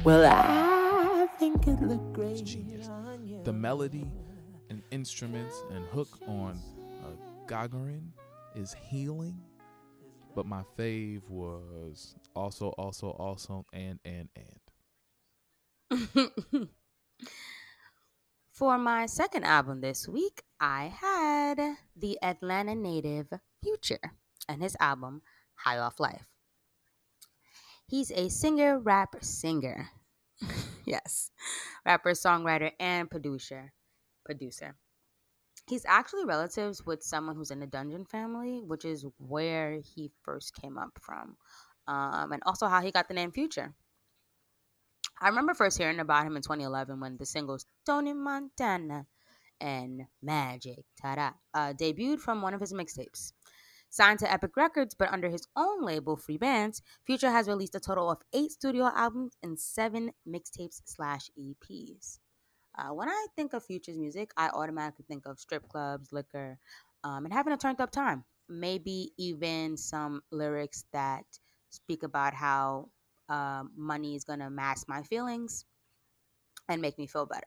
[0.03, 2.89] Well, I think it looked great genius.
[2.89, 3.43] on you.
[3.45, 4.11] The melody
[4.71, 6.59] and instruments and hook on
[7.05, 7.09] uh,
[7.47, 8.09] Gagarin
[8.55, 9.39] is healing.
[10.35, 14.31] But my fave was also, also, also, and, and,
[15.91, 16.69] and.
[18.59, 24.01] For my second album this week, I had the Atlanta native Future
[24.49, 25.23] and his album
[25.55, 26.27] High Off Life.
[27.87, 29.91] He's a singer, rap singer.
[30.85, 31.31] yes.
[31.87, 33.73] Rapper, songwriter, and producer.
[34.27, 34.75] Producer.
[35.69, 40.53] He's actually relatives with someone who's in the Dungeon family, which is where he first
[40.61, 41.37] came up from.
[41.87, 43.73] Um, and also how he got the name Future.
[45.21, 49.07] I remember first hearing about him in 2011 when the singles Tony Montana
[49.61, 53.33] and Magic Ta-da, uh, debuted from one of his mixtapes.
[53.91, 58.11] Signed to Epic Records, but under his own label, Freebandz, Future has released a total
[58.11, 62.19] of eight studio albums and seven mixtapes slash EPs.
[62.79, 66.59] Uh, when I think of Future's music, I automatically think of strip clubs, liquor,
[67.03, 68.25] um, and having a turned up time.
[68.49, 71.25] Maybe even some lyrics that
[71.71, 72.91] speak about how
[73.29, 75.65] um, money is going to mask my feelings
[76.69, 77.47] and make me feel better.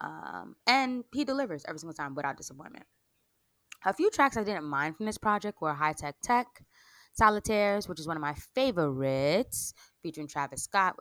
[0.00, 2.86] Um, and he delivers every single time without disappointment.
[3.84, 6.46] A few tracks I didn't mind from this project were Hitek Tek,
[7.14, 10.96] Solitaires, which is one of my favorites, featuring Travis Scott,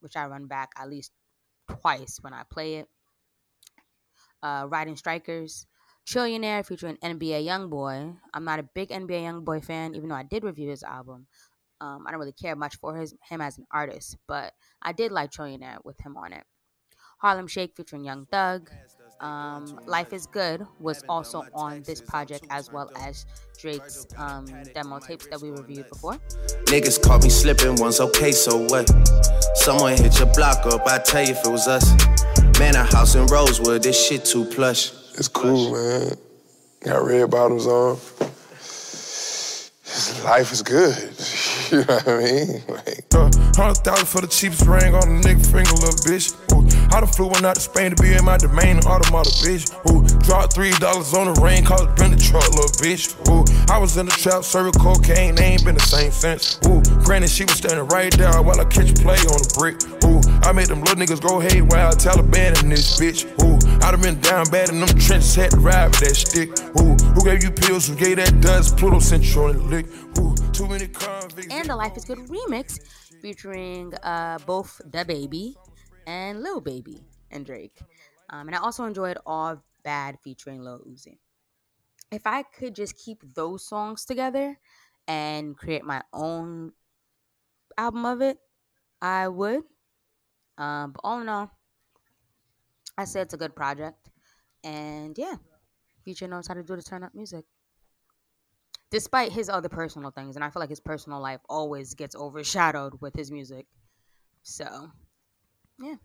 [0.00, 1.12] which I run back at least
[1.68, 2.88] twice when I play it.
[4.42, 5.66] Uh, Riding Strikers,
[6.06, 8.16] Trillionaire, featuring NBA Youngboy.
[8.34, 11.26] I'm not a big NBA Youngboy fan, even though I did review his album.
[11.80, 15.12] Um, I don't really care much for his him as an artist, but I did
[15.12, 16.44] like Trillionaire with him on it.
[17.18, 18.70] Harlem Shake featuring Young Thug.
[19.20, 23.24] Um, Life is Good was also on this project as well as
[23.58, 26.18] Drake's um, demo tapes that we reviewed before.
[26.66, 28.86] Niggas caught me slipping once, okay, so what?
[29.54, 31.88] Someone hit your block up, I tell you if it was us.
[32.58, 34.92] Man, a house in Rosewood, this shit too plush.
[35.14, 36.12] It's cool, man.
[36.80, 37.96] Got red bottoms on.
[40.24, 40.94] Life is good.
[41.72, 42.62] you know what I mean?
[42.68, 46.30] Like, Uh, Hundred thousand for the cheapest ring on a nigga finger, little bitch.
[46.52, 46.62] Ooh,
[46.94, 49.66] I done flew one out to Spain to be in my domain, automata, bitch.
[49.90, 53.14] Ooh, dropped three dollars on the ring, cause it been the truck, little bitch.
[53.30, 56.58] Ooh, I was in the trap, serving cocaine, they ain't been the same since.
[56.66, 59.78] Ooh, granted, she was standing right there while I catch play on the brick.
[60.04, 63.24] Ooh, I made them little niggas go haywire, Taliban in this bitch.
[63.42, 66.50] Ooh, I done been down bad in them trenches, had to ride with that stick.
[66.82, 67.86] Ooh, who gave you pills?
[67.86, 68.76] Who gave that dust?
[68.76, 69.86] Pluto sent you on the lick.
[70.18, 71.54] Ooh, too many convicts.
[71.54, 72.80] and the Life is Good remix
[73.22, 75.54] featuring uh, both DaBaby
[76.06, 77.78] and Lil Baby and Drake.
[78.30, 81.18] Um, and I also enjoyed All Bad featuring Lil Uzi.
[82.10, 84.58] If I could just keep those songs together
[85.08, 86.72] and create my own
[87.78, 88.38] album of it,
[89.00, 89.62] I would.
[90.58, 91.50] Um, but all in all,
[92.98, 94.10] I say it's a good project.
[94.64, 95.36] And yeah,
[96.02, 97.44] Future knows how to do the turn up music
[98.90, 102.92] despite his other personal things and i feel like his personal life always gets overshadowed
[103.00, 103.66] with his music
[104.44, 104.92] so
[105.78, 105.96] yeah.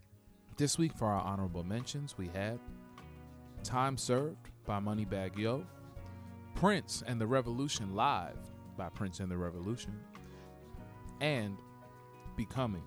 [0.57, 2.59] This week for our honorable mentions, we had
[3.63, 5.63] Time Served by Moneybagg Yo,
[6.55, 8.37] Prince and the Revolution Live
[8.77, 9.93] by Prince and the Revolution,
[11.19, 11.57] and
[12.37, 12.83] Becoming,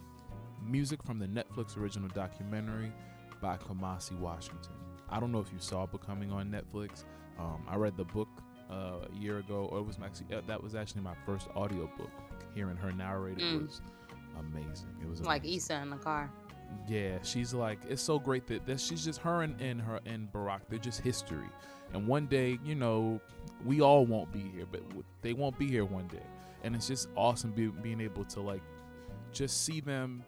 [0.67, 2.93] music from the Netflix original documentary
[3.41, 4.73] by Kamasi Washington.
[5.11, 7.05] I don't know if you saw Becoming on Netflix.
[7.39, 8.29] Um, I read the book
[8.71, 12.11] uh, a year ago, or it was actually uh, that was actually my first audiobook.
[12.55, 13.63] Hearing her narrate it Mm.
[13.67, 13.81] was
[14.39, 14.89] amazing.
[15.03, 15.57] It was Like amazing.
[15.57, 16.31] Issa in the car.
[16.87, 20.31] Yeah, she's like it's so great that, that she's just her and, and her and
[20.33, 20.61] Barack.
[20.69, 21.49] They're just history.
[21.93, 23.21] And one day, you know,
[23.65, 24.83] we all won't be here, but
[25.23, 26.27] they won't be here one day.
[26.63, 28.63] And it's just awesome be, being able to like
[29.33, 30.25] just see them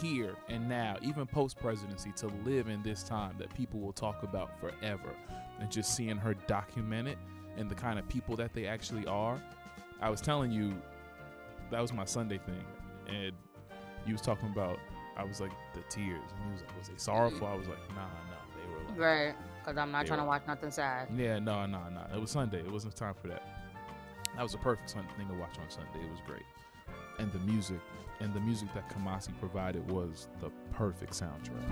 [0.00, 4.22] here and now, even post presidency, to live in this time that people will talk
[4.22, 5.14] about forever.
[5.60, 7.18] And just seeing her document it
[7.56, 9.40] and the kind of people that they actually are.
[10.00, 10.74] I was telling you
[11.70, 12.64] that was my Sunday thing,
[13.08, 13.32] and
[14.06, 14.78] you was talking about.
[15.16, 17.78] I was like the tears, and he was like, "Was they sorrowful?" I was like,
[17.94, 19.34] "Nah, no, they were like, Right.
[19.60, 21.08] Because I'm not trying to watch nothing sad.
[21.16, 22.02] yeah, no, no, no.
[22.14, 22.60] It was Sunday.
[22.60, 23.42] It wasn't time for that.
[24.36, 26.04] That was a perfect thing to watch on Sunday.
[26.04, 26.42] It was great,
[27.18, 27.80] and the music,
[28.20, 31.64] and the music that Kamasi provided was the perfect soundtrack.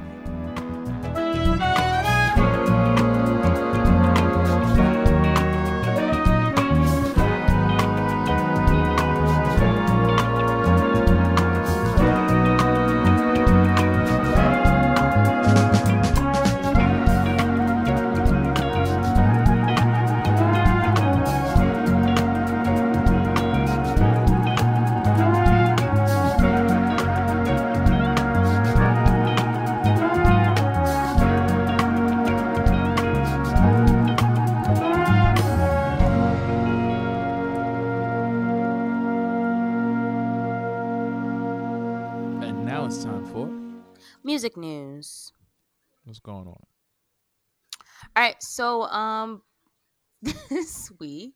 [48.53, 49.41] So um
[50.51, 51.33] this week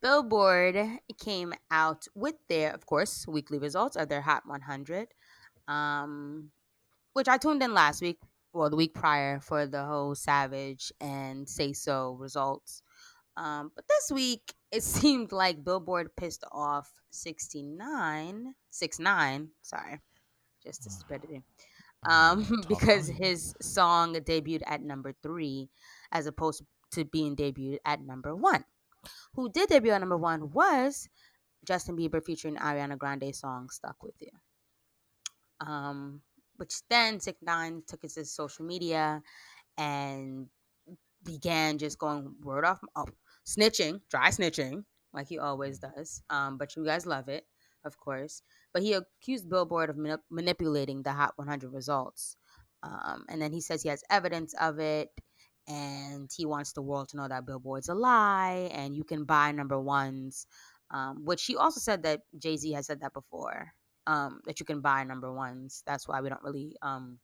[0.00, 0.76] Billboard
[1.18, 5.08] came out with their of course weekly results of their Hot 100
[5.66, 6.50] um
[7.14, 8.20] which I tuned in last week
[8.52, 12.82] well the week prior for the whole Savage and Say So results.
[13.36, 20.00] Um but this week it seemed like Billboard pissed off 69 69 sorry
[20.62, 21.42] just to stupidity
[22.08, 25.68] um, Talk because his song debuted at number three
[26.16, 28.64] as opposed to being debuted at number one.
[29.34, 31.08] Who did debut at number one was
[31.64, 34.30] Justin Bieber featuring Ariana Grande's song "Stuck with You,"
[35.60, 36.22] um,
[36.56, 39.22] which then Six Nine took it to social media
[39.76, 40.46] and
[41.22, 43.06] began just going word off, oh,
[43.46, 46.22] snitching, dry snitching, like he always does.
[46.30, 47.44] Um, but you guys love it,
[47.84, 48.42] of course.
[48.72, 52.36] But he accused Billboard of manip- manipulating the Hot 100 results.
[52.82, 55.10] Um, and then he says he has evidence of it
[55.68, 59.52] and he wants the world to know that Billboard's a lie and you can buy
[59.52, 60.46] number ones.
[60.88, 63.72] Um, which he also said that Jay Z has said that before,
[64.06, 65.82] um, that you can buy number ones.
[65.84, 67.18] That's why we don't really, um,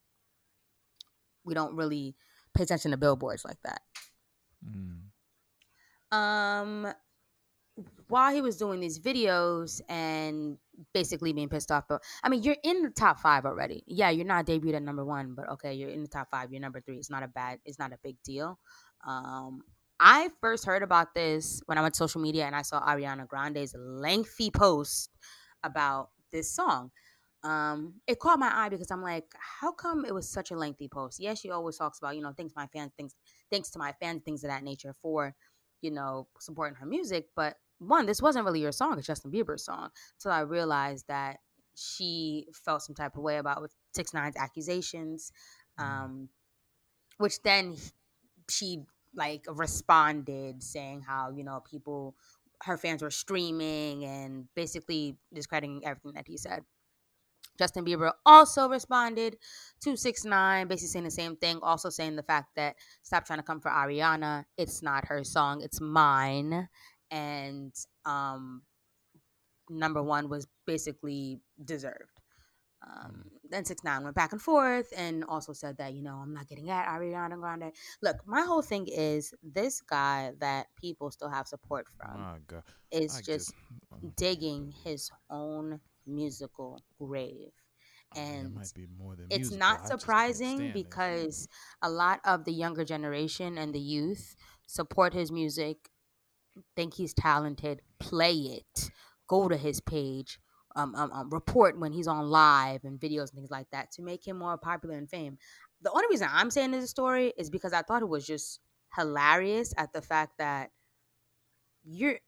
[1.45, 2.17] we don't really
[2.57, 3.83] pay attention to billboards like that.
[4.67, 6.17] Mm.
[6.17, 6.93] Um,
[8.09, 10.59] while he was doing these videos and
[10.93, 13.85] basically being pissed off, but I mean, you're in the top five already.
[13.87, 16.53] Yeah, you're not debuted at number one, but okay, you're in the top five.
[16.53, 16.97] You're number three.
[16.97, 17.59] It's not a bad.
[17.65, 18.59] It's not a big deal.
[19.07, 19.63] Um,
[20.01, 23.27] I first heard about this when I went to social media and I saw Ariana
[23.27, 25.11] Grande's lengthy post
[25.63, 26.91] about this song.
[27.45, 29.27] Um, it caught my eye because I'm like,
[29.61, 31.21] how come it was such a lengthy post?
[31.21, 33.15] Yes, she always talks about, you know, thanks my fans, things,
[33.51, 35.35] thanks to my fans, things of that nature for,
[35.81, 37.27] you know, supporting her music.
[37.35, 39.91] But one, this wasn't really your song; it's Justin Bieber's song.
[40.19, 41.39] So I realized that
[41.75, 45.33] she felt some type of way about with Six Nine's accusations,
[45.79, 46.29] um,
[47.19, 47.77] which then
[48.49, 52.15] she like responded saying how you know people,
[52.63, 56.65] her fans were streaming and basically discrediting everything that he said.
[57.59, 59.37] Justin Bieber also responded
[59.83, 63.39] to Six Nine, basically saying the same thing, also saying the fact that stop trying
[63.39, 64.45] to come for Ariana.
[64.57, 66.69] It's not her song, it's mine.
[67.13, 67.73] And
[68.05, 68.63] um
[69.71, 72.11] number one was basically deserved.
[72.85, 76.35] Um, then Six Nine went back and forth and also said that you know I'm
[76.35, 77.71] not getting at Ariana Grande.
[78.03, 83.17] Look, my whole thing is this guy that people still have support from God, is
[83.17, 83.53] I just
[84.03, 87.53] get- digging his own musical grave.
[88.17, 89.59] And might be more than it's musical.
[89.59, 90.75] Not surprising stand it.
[90.75, 91.47] because
[91.83, 94.35] a lot of the younger generation and the youth
[94.67, 95.89] support his music,
[96.77, 98.91] think he's talented, play it,
[99.29, 100.39] go to his page,
[100.77, 104.03] um, um, um, report when he's on live and videos and things like that to
[104.03, 105.39] make him more popular and fame.
[105.83, 108.61] The only reason I'm saying this story is because I thought it was just
[108.97, 110.71] hilarious at the fact that
[111.85, 112.19] you're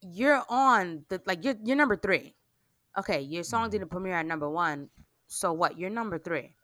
[0.00, 2.34] you're on the like you're you're number three.
[2.96, 4.88] Okay, your song didn't premiere at number one.
[5.26, 5.78] So what?
[5.78, 6.54] You're number three.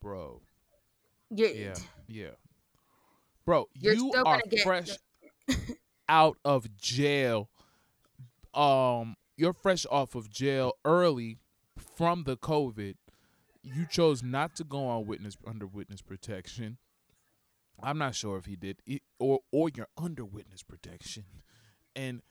[0.00, 0.42] bro.
[1.30, 1.74] You're, Yeah,
[2.08, 2.30] yeah,
[3.44, 3.68] bro.
[3.74, 4.90] You're you still are gonna get- fresh
[6.08, 7.48] out of jail.
[8.52, 11.38] Um, you're fresh off of jail early
[11.96, 12.94] from the COVID.
[13.62, 16.78] You chose not to go on witness under witness protection.
[17.82, 21.24] I'm not sure if he did, it, or or you're under witness protection,
[21.96, 22.22] and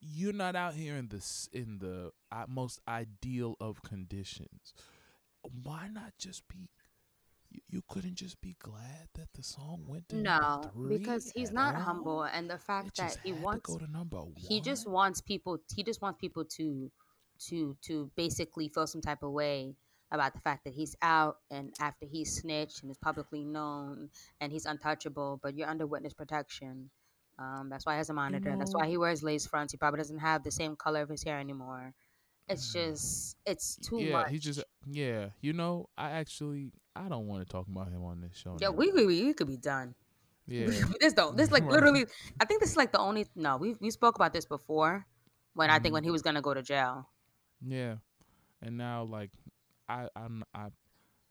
[0.00, 4.74] you're not out here in the in the uh, most ideal of conditions.
[5.62, 6.68] Why not just be?
[7.72, 11.74] You, you couldn't just be glad that the song went to No, because he's not
[11.74, 11.84] all?
[11.84, 14.86] humble, and the fact It that he had to wants go to number he just
[14.86, 14.88] one?
[14.88, 16.90] wants people he just wants people to
[17.48, 19.76] to to basically feel some type of way
[20.10, 24.52] about the fact that he's out and after he's snitched and is publicly known and
[24.52, 26.90] he's untouchable, but you're under witness protection.
[27.38, 28.54] Um, that's why he has a monitor.
[28.58, 29.72] That's why he wears lace fronts.
[29.72, 31.94] He probably doesn't have the same color of his hair anymore.
[32.52, 34.30] It's just it's too yeah, much.
[34.30, 35.28] he just yeah.
[35.40, 38.56] You know, I actually I don't want to talk about him on this show.
[38.60, 38.74] yeah, now.
[38.74, 39.94] we, we we could be done.
[40.46, 40.66] yeah.
[41.00, 42.06] this though, this like literally.
[42.40, 43.26] I think this is like the only.
[43.34, 45.06] No, we we spoke about this before,
[45.54, 45.82] when I Mm-hmm.
[45.82, 47.08] think when he was gonna go to jail.
[47.64, 47.96] Yeah,
[48.60, 49.30] and now like
[49.88, 50.68] I I'm I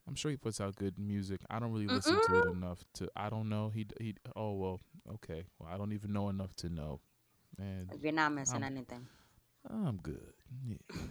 [0.08, 1.42] I'm sure he puts out good music.
[1.50, 3.10] I don't really listen to it enough to.
[3.16, 3.70] I don't know.
[3.70, 4.16] He he.
[4.36, 4.80] Oh well,
[5.16, 5.44] okay.
[5.60, 7.00] Well, I don't even know enough to know.
[7.60, 9.06] And You're not missing I'm- anything.
[9.70, 10.34] I'm good.
[10.66, 11.02] Yeah.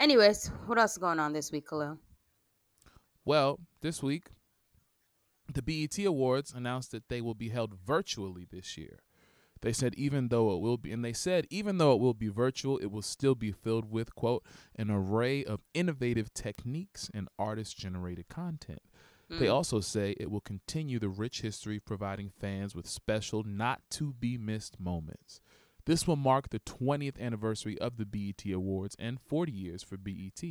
[0.00, 1.98] Anyways, what else is going on this week, Kahlil?
[3.24, 4.28] Well, this week,
[5.52, 9.00] the BET Awards announced that they will be held virtually this year.
[9.60, 12.28] They said even though it will be, and they said even though it will be
[12.28, 18.28] virtual, it will still be filled with quote an array of innovative techniques and artist-generated
[18.28, 18.82] content.
[19.30, 19.38] Hmm.
[19.38, 23.82] They also say it will continue the rich history of providing fans with special, not
[23.90, 25.40] to be missed moments.
[25.84, 30.42] This will mark the 20th anniversary of the BET Awards and 40 years for BET.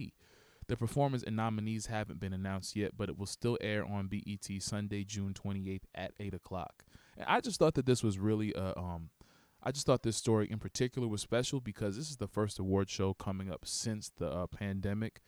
[0.67, 4.48] The performers and nominees haven't been announced yet, but it will still air on BET
[4.62, 6.84] Sunday, June 28th at 8 o'clock.
[7.17, 9.10] And I just thought that this was really a, um,
[9.63, 12.89] I just thought this story in particular was special because this is the first award
[12.89, 15.22] show coming up since the uh, pandemic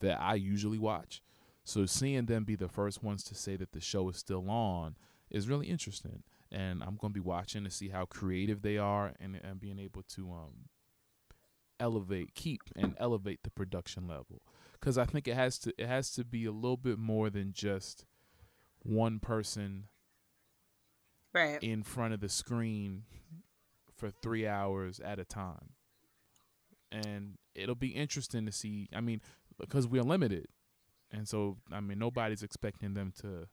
[0.00, 1.22] that I usually watch.
[1.64, 4.96] So seeing them be the first ones to say that the show is still on
[5.30, 6.22] is really interesting.
[6.52, 9.78] And I'm going to be watching to see how creative they are and, and being
[9.78, 10.68] able to um,
[11.78, 14.42] elevate, keep and elevate the production level.
[14.72, 17.52] Because I think it has to it has to be a little bit more than
[17.52, 18.04] just
[18.82, 19.84] one person
[21.32, 21.62] Right.
[21.62, 23.04] in front of the screen
[23.96, 25.74] for three hours at a time.
[26.90, 28.88] And it'll be interesting to see.
[28.92, 29.20] I mean,
[29.58, 30.46] because we're limited,
[31.12, 33.46] and so I mean, nobody's expecting them to,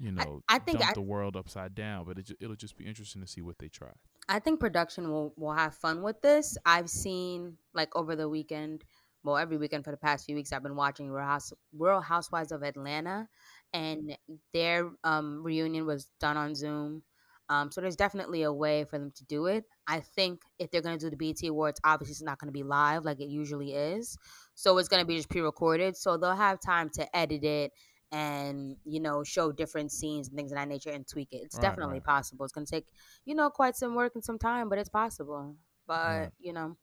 [0.00, 2.04] you know, I think dump I- the world upside down.
[2.04, 3.90] But it, it'll just be interesting to see what they try.
[4.28, 6.56] I think production will will have fun with this.
[6.64, 8.84] I've seen like over the weekend,
[9.22, 12.52] well, every weekend for the past few weeks, I've been watching Real, House, Real Housewives
[12.52, 13.28] of Atlanta,
[13.72, 14.16] and
[14.52, 17.02] their um, reunion was done on Zoom.
[17.50, 19.64] Um, so there's definitely a way for them to do it.
[19.86, 22.52] I think if they're going to do the BET Awards, obviously it's not going to
[22.52, 24.16] be live like it usually is.
[24.54, 25.96] So it's going to be just pre-recorded.
[25.96, 27.72] So they'll have time to edit it
[28.14, 31.42] and you know show different scenes and things of that nature and tweak it.
[31.44, 32.04] It's Right, definitely right.
[32.04, 32.44] possible.
[32.44, 32.86] It's going to take
[33.24, 35.56] you know quite some work and some time, but it's possible.
[35.86, 36.30] But Right.
[36.38, 36.76] you know,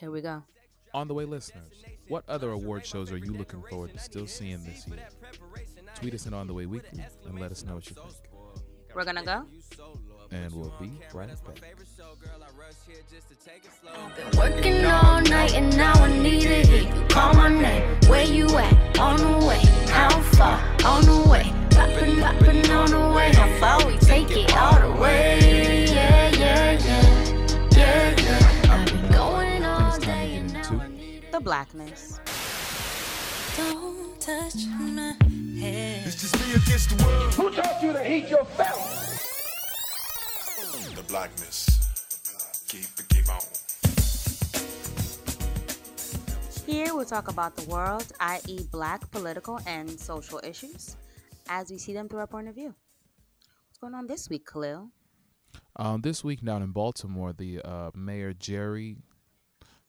[0.00, 0.42] here we go.
[0.94, 1.72] On the way, listeners,
[2.08, 4.96] what other award shows are you looking forward to still seeing this year?
[5.96, 8.14] Tweet us at On the Way Weekly and let us know what you think.
[8.94, 9.44] We're gonna go.
[10.30, 11.60] And we'll be right back.
[14.16, 17.82] Been working all night and now I need to hear you call my name.
[18.08, 18.98] Where you at?
[18.98, 19.60] On the way.
[19.88, 20.58] How far?
[20.84, 21.52] On the way.
[21.70, 23.32] Poppin', poppin' on the way.
[23.34, 25.86] How far we take it all the way?
[25.86, 27.68] Yeah, yeah, yeah.
[27.72, 28.72] Yeah, yeah.
[28.72, 32.20] I've been going all day and now I need The blackness.
[33.56, 35.16] Don't touch my
[35.60, 36.06] head.
[36.06, 37.34] It's just me against the world.
[37.34, 38.82] Who taught you to hate your fellow?
[38.82, 38.85] The
[41.08, 41.66] blackness.
[42.68, 43.40] Keep it, keep on.
[46.66, 50.96] Here we'll talk about the world, i.e., black political and social issues,
[51.48, 52.74] as we see them through our point of view.
[53.68, 54.90] What's going on this week, Kahlil?
[55.76, 58.96] Um, this week down in Baltimore, the uh, mayor Jerry,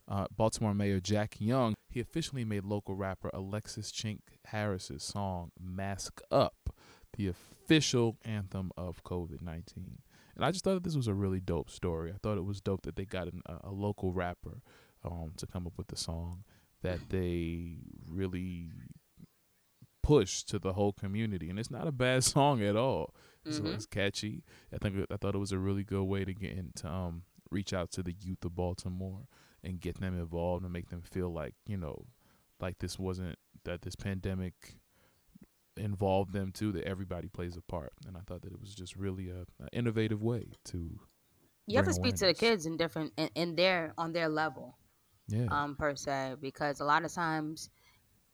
[0.08, 6.22] uh, Baltimore Mayor Jack Young, he officially made local rapper Alexis Chink Harris's song "Mask
[6.30, 6.70] Up"
[7.16, 9.98] the official anthem of COVID nineteen.
[10.38, 12.12] And I just thought that this was a really dope story.
[12.14, 14.62] I thought it was dope that they got an, a, a local rapper
[15.04, 16.44] um, to come up with the song
[16.84, 17.80] that they
[18.10, 18.70] really
[20.04, 21.50] pushed to the whole community.
[21.50, 23.14] And it's not a bad song at all.
[23.50, 23.74] So Mhm.
[23.76, 24.44] it's catchy.
[24.74, 27.72] I think I thought it was a really good way to get into um reach
[27.74, 29.28] out to the youth of Baltimore
[29.64, 32.08] and get them involved and make them feel like you know
[32.60, 34.80] like this wasn't that this pandemic
[35.78, 38.96] involved them too that everybody plays a part and I thought that it was just
[38.96, 41.00] really a, a innovative way to
[41.68, 44.78] You have to speak to the kids in different in, in their on their level.
[45.28, 47.70] yeah um, per se, because a lot of times,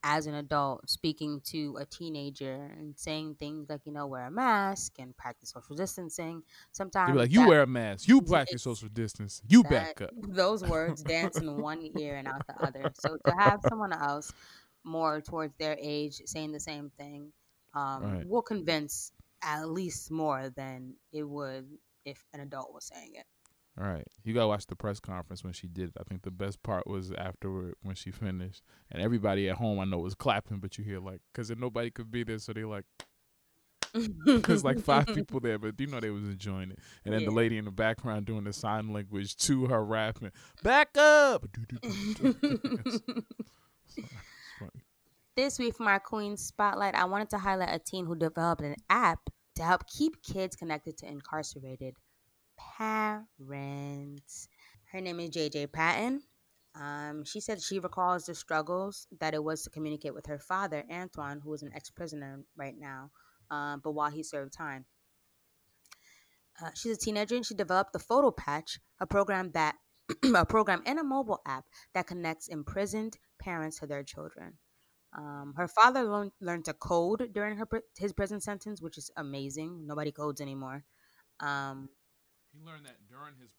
[0.05, 4.31] as an adult, speaking to a teenager and saying things like, you know, wear a
[4.31, 8.89] mask and practice social distancing, sometimes like, you that- wear a mask, you practice social
[8.89, 10.11] distance, you back up.
[10.13, 12.91] Those words dance in one ear and out the other.
[12.99, 14.31] So to have someone else
[14.83, 17.31] more towards their age saying the same thing
[17.73, 18.27] um, Right.
[18.27, 19.11] will convince
[19.41, 21.67] at least more than it would
[22.05, 23.25] if an adult was saying it.
[23.79, 25.95] All right, you gotta watch the press conference when she did it.
[25.99, 28.61] I think the best part was afterward when she finished,
[28.91, 31.89] and everybody at home I know was clapping, but you hear like, cause then nobody
[31.89, 32.85] could be there, so they like,
[34.25, 36.79] there's like five people there, but you know they was enjoying it.
[37.03, 40.31] And then the lady in the background doing the sign language to her rapping,
[40.61, 41.47] back up.
[45.35, 48.75] This week from our Queen Spotlight, I wanted to highlight a teen who developed an
[48.87, 49.17] app
[49.55, 51.95] to help keep kids connected to incarcerated
[52.77, 54.47] parents.
[54.91, 56.21] Her name is JJ Patton.
[56.79, 60.83] Um, she said she recalls the struggles that it was to communicate with her father,
[60.91, 63.09] Antoine, who is an ex prisoner right now,
[63.49, 64.85] um, but while he served time.
[66.63, 69.77] Uh, she's a teenager and she developed the Photo Patch, a program that
[70.35, 71.65] a program and a mobile app
[71.95, 74.59] that connects imprisoned parents to their children.
[75.15, 79.85] Um, her father learned, learned to code during her his prison sentence, which is amazing.
[79.85, 80.83] Nobody codes anymore.
[81.39, 81.89] Um,
[82.53, 83.49] He learned that during his.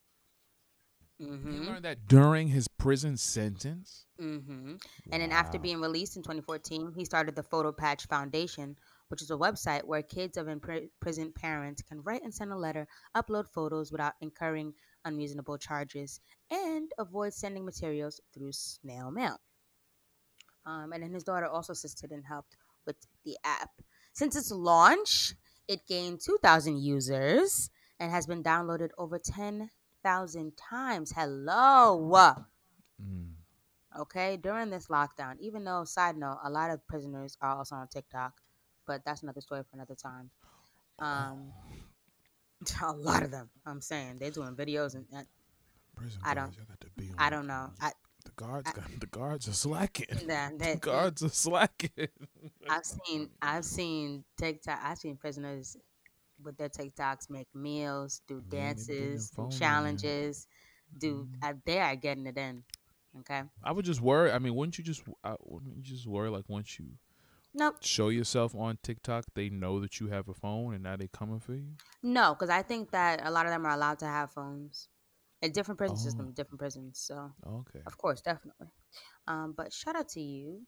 [1.21, 1.51] mhm.
[1.51, 4.05] He learned that during his prison sentence.
[4.17, 4.75] hmm
[5.11, 8.77] And then after being released in 2014, he started the Photo Patch Foundation,
[9.09, 12.87] which is a website where kids of imprisoned parents can write and send a letter,
[13.15, 14.73] upload photos without incurring
[15.05, 19.39] unreasonable charges, and avoid sending materials through snail mail.
[20.65, 23.69] Um, and then his daughter also assisted and helped with the app.
[24.13, 25.33] Since its launch,
[25.67, 31.11] it gained 2,000 users and has been downloaded over 10,000 times.
[31.15, 32.45] Hello.
[33.01, 33.31] Mm.
[33.97, 37.87] Okay, during this lockdown, even though, side note, a lot of prisoners are also on
[37.87, 38.33] TikTok,
[38.85, 40.29] but that's another story for another time.
[40.99, 41.53] Um,
[42.83, 45.05] a lot of them, I'm saying, they're doing videos and,
[45.95, 47.69] Prison I don't- y'all got to be on I don't know.
[47.79, 47.91] I,
[48.37, 50.27] The guards, got, the guards are slacking.
[50.27, 51.89] Nah, the that- guards are slacking.
[52.69, 55.77] I've seen, I've seen TikTok, I've seen prisoners
[56.43, 59.59] with their TikToks make meals, do Man, they be getting dances, do phone, man.
[59.59, 60.47] challenges,
[60.97, 61.27] do.
[61.41, 62.63] Uh, they are getting it in.
[63.19, 63.43] Okay.
[63.63, 64.31] I would just worry.
[64.31, 66.87] I mean, wouldn't you just, I, wouldn't you just worry like once you
[67.53, 67.77] Nope.
[67.79, 71.39] show yourself on TikTok, they know that you have a phone and now they're coming
[71.39, 71.69] for you?
[72.03, 74.89] No, because I think that a lot of them are allowed to have phones.
[75.41, 75.97] A different prison Oh.
[75.97, 76.99] system, different prisons.
[76.99, 77.85] So, Okay.
[77.85, 78.67] of course, definitely.
[79.27, 80.61] Um, but shout out to you,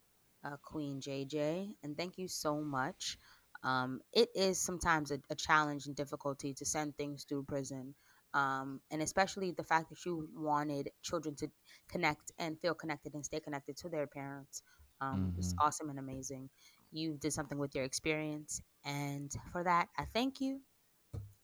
[0.43, 3.17] uh, Queen JJ, and thank you so much.
[3.63, 7.95] Um, it is sometimes a, a challenge and difficulty to send things through prison.
[8.33, 11.49] Um, and especially the fact that you wanted children to
[11.89, 14.61] connect and feel connected and stay connected to their parents
[15.01, 15.59] um, is Mhm.
[15.59, 16.49] awesome and amazing.
[16.91, 20.61] You did something with your experience, and for that, I thank you.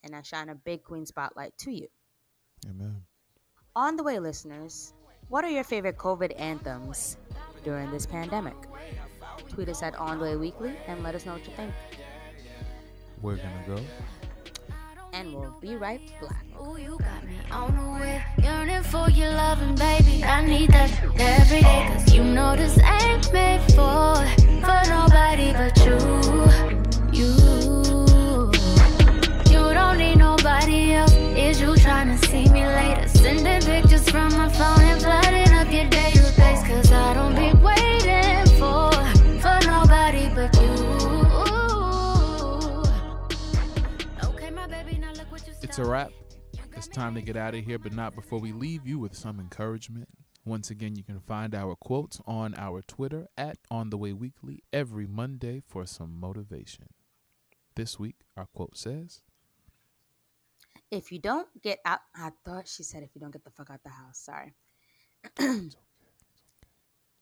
[0.04, 1.88] And I shine a big queen spotlight to you.
[2.68, 3.06] Amen.
[3.76, 4.94] On the way, listeners,
[5.30, 7.18] what are your favorite COVID anthems
[7.64, 8.54] during this pandemic?
[9.50, 11.74] Tweet us at On the Way Weekly and let us know what you think.
[13.24, 13.80] We're gonna go.
[15.14, 16.46] And we'll be right back.
[16.62, 18.24] Ooh, you got me on the way.
[18.44, 20.24] Yearning for your loving, baby.
[20.24, 21.90] I need that every day.
[21.94, 24.24] Cause you know this ain't made for,
[24.62, 25.98] for nobody but you.
[27.12, 28.52] You.
[29.50, 31.13] You don't need nobody else.
[31.54, 33.08] Is you trying to see me later?
[33.10, 36.64] Sending pictures from my phone and flooding up your day with face.
[36.64, 38.92] Cause I don't be waiting for,
[39.40, 40.72] for nobody but you.
[44.30, 46.12] Okay, my baby, now look what you It's a wrap.
[46.76, 49.40] It's time to get out of here, but not before we leave you with some
[49.40, 50.10] encouragement.
[50.44, 54.64] Once again, you can find our quotes on our Twitter at On the Way Weekly
[54.74, 56.88] every Monday for some motivation.
[57.76, 59.22] This week, our quote says,
[60.94, 63.72] If you don't get out, I thought she said if you don't get the fuck
[63.72, 64.20] out the house.
[64.20, 64.54] Sorry.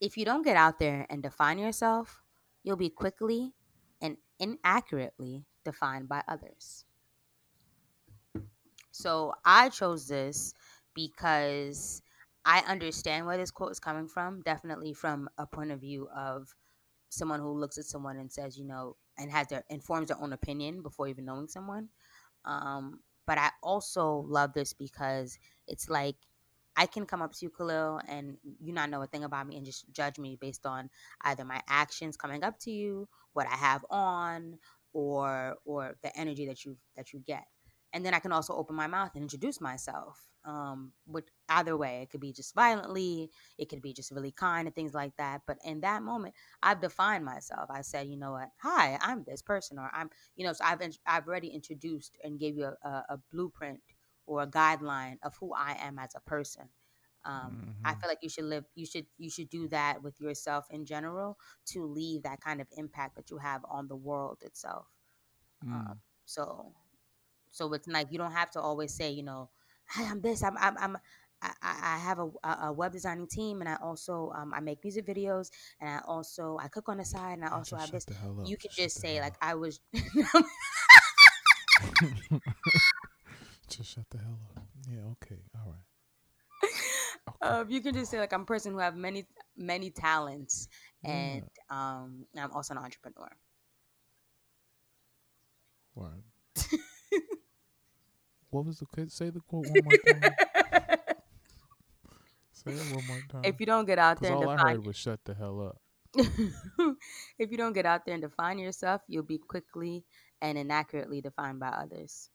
[0.01, 2.21] if you don't get out there and define yourself,
[2.63, 3.53] you'll be quickly
[4.01, 6.83] and inaccurately defined by others.
[8.91, 10.53] so I chose this
[10.93, 12.01] because
[12.43, 14.41] I understand where this quote is coming from.
[14.41, 16.53] Definitely from a point of view of
[17.07, 20.33] someone who looks at someone and says, you know, and has their informs their own
[20.33, 21.87] opinion before even knowing someone.
[22.43, 26.15] Um, but I also love this because it's like
[26.75, 29.57] I can come up to you, Kahlil, and you not know a thing about me
[29.57, 30.89] and just judge me based on
[31.21, 34.57] either my actions coming up to you, what I have on,
[34.93, 37.45] or or the energy that you that you get.
[37.93, 40.29] And then I can also open my mouth and introduce myself.
[40.43, 44.67] Um, which either way, it could be just violently, it could be just really kind
[44.67, 45.41] and things like that.
[45.45, 46.33] But in that moment,
[46.63, 47.69] I've defined myself.
[47.69, 50.81] I said, you know what, hi, I'm this person, or I'm, you know, so I've
[51.05, 53.81] I've already introduced and gave you a, a, a blueprint
[54.25, 56.69] or a guideline of who I am as a person.
[57.23, 57.85] Um, mm-hmm.
[57.85, 58.65] I feel like you should live.
[58.75, 61.37] You should you should do that with yourself in general
[61.67, 64.87] to leave that kind of impact that you have on the world itself.
[65.63, 65.71] Mm.
[65.71, 66.73] Um, so,
[67.51, 69.49] so it's like you don't have to always say, you know,
[69.93, 70.43] hey, I'm this.
[70.43, 70.77] I'm I'm.
[70.79, 70.97] I'm
[71.41, 71.51] I,
[71.95, 72.29] I have a,
[72.67, 76.57] a web designing team and I also um, I make music videos and I also
[76.61, 78.05] I cook on the side and I also have this.
[78.45, 79.79] You can just say like I was.
[83.67, 84.67] just shut the hell up.
[84.89, 84.99] Yeah.
[85.23, 85.41] Okay.
[85.55, 85.81] All right.
[87.41, 89.25] Um, you can just say like I'm a person who have many
[89.57, 90.67] many talents,
[91.03, 93.29] and um, I'm also an entrepreneur.
[95.95, 96.23] Word.
[98.51, 100.35] what was the say the quote one more time?
[102.63, 103.41] Say it one more time.
[103.43, 105.81] If you don't get out there, all I heard was "shut the hell up."
[107.39, 110.03] if you don't get out there and define yourself, you'll be quickly
[110.41, 112.29] and inaccurately defined by others.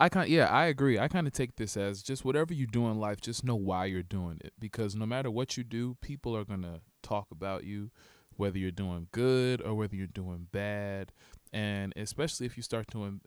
[0.00, 0.98] I kind yeah, I agree.
[0.98, 3.86] I kind of take this as just whatever you do in life, just know why
[3.86, 7.64] you're doing it because no matter what you do, people are going to talk about
[7.64, 7.90] you
[8.36, 11.12] whether you're doing good or whether you're doing bad.
[11.52, 13.20] And especially if you start doing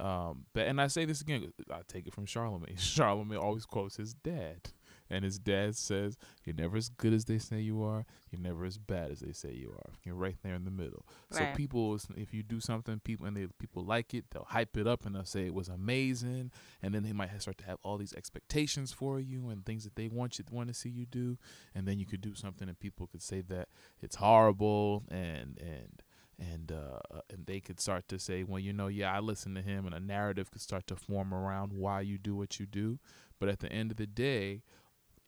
[0.00, 2.76] um but and I say this again, I take it from Charlemagne.
[2.78, 4.70] Charlemagne always quotes his dad.
[5.10, 8.04] And his dad says, You're never as good as they say you are.
[8.30, 9.92] You're never as bad as they say you are.
[10.04, 11.06] You're right there in the middle.
[11.30, 11.38] Right.
[11.38, 14.86] So people, if you do something, people and they people like it, they'll hype it
[14.86, 16.50] up and they'll say it was amazing.
[16.82, 19.96] And then they might start to have all these expectations for you and things that
[19.96, 21.38] they want you want to see you do.
[21.74, 23.68] And then you could do something and people could say that
[24.00, 26.02] it's horrible and and
[26.38, 29.62] and uh, and they could start to say, well, you know, yeah, I listen to
[29.62, 32.98] him, and a narrative could start to form around why you do what you do.
[33.40, 34.62] But at the end of the day,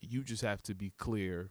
[0.00, 1.50] you just have to be clear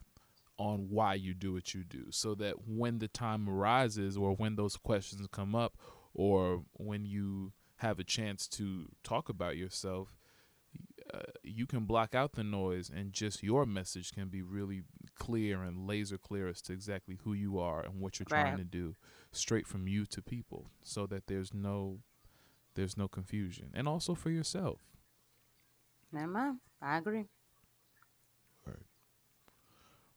[0.58, 4.56] on why you do what you do so that when the time arises or when
[4.56, 5.78] those questions come up
[6.14, 10.18] or when you have a chance to talk about yourself
[11.14, 14.84] uh, you can block out the noise and just your message can be really
[15.16, 18.42] clear and laser clear as to exactly who you are and what you're right.
[18.42, 18.96] trying to do
[19.32, 22.00] straight from you to people so that there's no
[22.76, 24.82] there's no confusion and also for yourself
[26.12, 26.60] Never mind.
[26.82, 27.26] I agree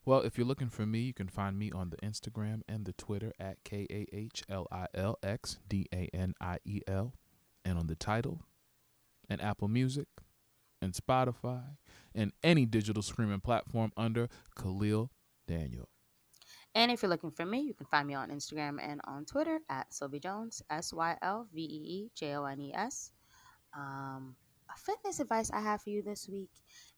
[0.05, 2.93] well, if you're looking for me, you can find me on the Instagram and the
[2.93, 7.15] Twitter at K A H L I L X D A N I E L,
[7.65, 8.43] and on the Tidal,
[9.29, 10.09] and Apple Music,
[10.81, 11.63] and Spotify,
[12.15, 15.11] and any digital streaming platform under Kahlil
[15.47, 15.89] Daniel.
[16.75, 19.61] And if you're looking for me, you can find me on Instagram and on Twitter
[19.69, 23.13] at Sylvee Jones, S Y L V E E J O N E S.
[23.77, 24.35] Um,
[24.77, 26.51] fitness advice I have for you this week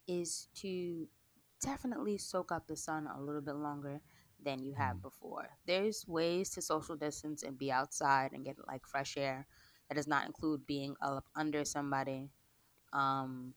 [0.07, 1.07] is to
[1.61, 4.01] definitely soak up the sun a little bit longer
[4.43, 5.03] than you have mm.
[5.03, 5.49] before.
[5.67, 9.47] There's ways to social distance and be outside and get like fresh air.
[9.89, 12.31] That does not include being up under somebody.
[12.93, 13.55] Um,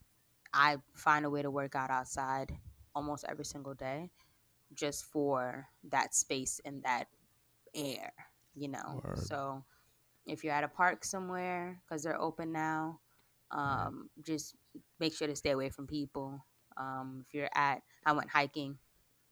[0.54, 2.52] I find a way to work out outside
[2.96, 4.10] almost every single day
[4.74, 7.08] just for that space and that
[7.76, 8.12] air,
[8.56, 9.02] you know.
[9.04, 9.20] Word.
[9.20, 9.64] So
[10.26, 13.00] if you're at a park somewhere because they're open now,
[13.52, 14.56] um, just
[15.00, 16.44] make sure to stay away from people.
[16.80, 18.78] Um, if you're at, I went hiking,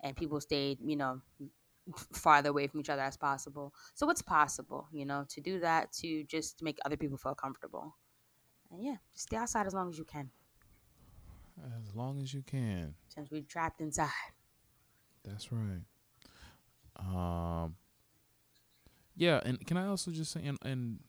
[0.01, 1.21] and people stayed, you know,
[2.13, 3.73] farther away from each other as possible.
[3.93, 7.95] So it's possible, you know, to do that to just make other people feel comfortable.
[8.71, 10.29] And yeah, just stay outside as long as you can.
[11.79, 12.95] As long as you can.
[13.09, 14.09] Since we're trapped inside.
[15.23, 15.81] That's right.
[16.97, 17.75] Um.
[19.17, 20.99] Yeah, and can I also just say, and, and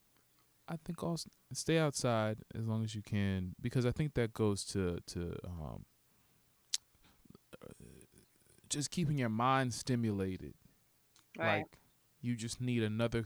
[0.69, 4.65] I think also stay outside as long as you can because I think that goes
[4.67, 5.85] to to um,
[8.69, 10.55] just keeping your mind stimulated.
[11.39, 11.59] Right.
[11.59, 11.79] Like
[12.21, 13.25] you just need another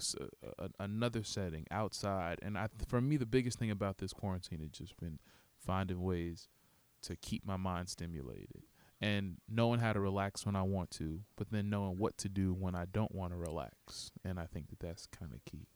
[0.59, 2.39] uh, another setting outside.
[2.43, 5.19] And I, for me, the biggest thing about this quarantine has just been
[5.59, 6.49] finding ways
[7.03, 8.65] to keep my mind stimulated
[9.01, 12.53] and knowing how to relax when I want to, but then knowing what to do
[12.53, 14.11] when I don't want to relax.
[14.25, 15.67] And I think that that's kind of key.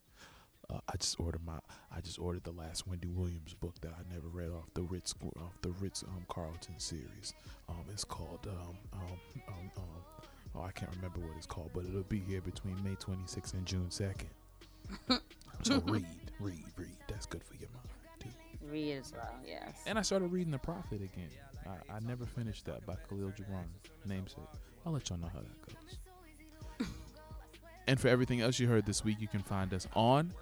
[0.71, 1.59] Uh, I just ordered my.
[1.95, 5.15] I just ordered the last Wendy Williams book that I never read off the Ritz
[5.37, 7.35] off the Ritz um, Carlton series.
[7.69, 11.85] Um, it's called um, um, um, um, oh I can't remember what it's called, but
[11.85, 15.21] it'll be here between May 26th and June 2nd.
[15.62, 16.07] so read,
[16.41, 16.97] read, read.
[17.09, 17.89] That's good for your mind
[18.21, 18.29] too.
[18.71, 19.83] Read as well, yes.
[19.87, 21.31] And I started reading The Prophet again.
[21.67, 23.67] I, I never finished that by Kahlil Gibran,
[24.07, 24.45] namesake.
[24.87, 26.89] I'll let y'all know how that goes.
[27.87, 30.33] and for everything else you heard this week, you can find us on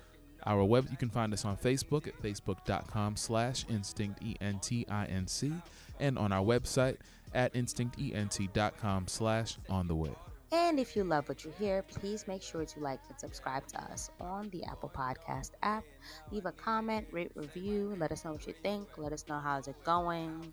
[0.46, 0.88] our web.
[0.90, 5.26] You can find us on Facebook at facebook.com slash instinct E N T I N
[5.26, 5.52] C
[6.00, 6.96] and on our website
[7.34, 10.10] at instinctent.com slash on the way.
[10.52, 13.82] And if you love what you hear, please make sure to like and subscribe to
[13.84, 15.82] us on the Apple Podcast app.
[16.30, 17.96] Leave a comment, rate, review.
[17.98, 18.86] Let us know what you think.
[18.98, 20.52] Let us know how's it going.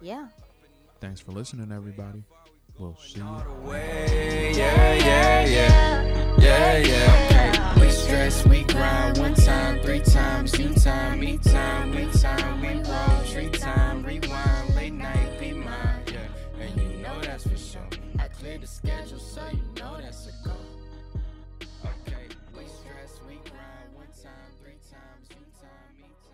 [0.00, 0.28] Yeah.
[1.00, 2.22] Thanks for listening, everybody.
[2.78, 3.18] We'll see
[7.50, 7.55] you
[8.06, 13.18] stress, we grind one time, three times, you time, me time, we time, we roll,
[13.24, 17.88] Three time, rewind, late night, be mine, yeah, and you know that's for sure.
[18.18, 20.66] I cleared the schedule, so you know that's a goal.
[21.84, 22.26] Okay,
[22.56, 26.25] we stress, we grind one time, three times, you time, me time.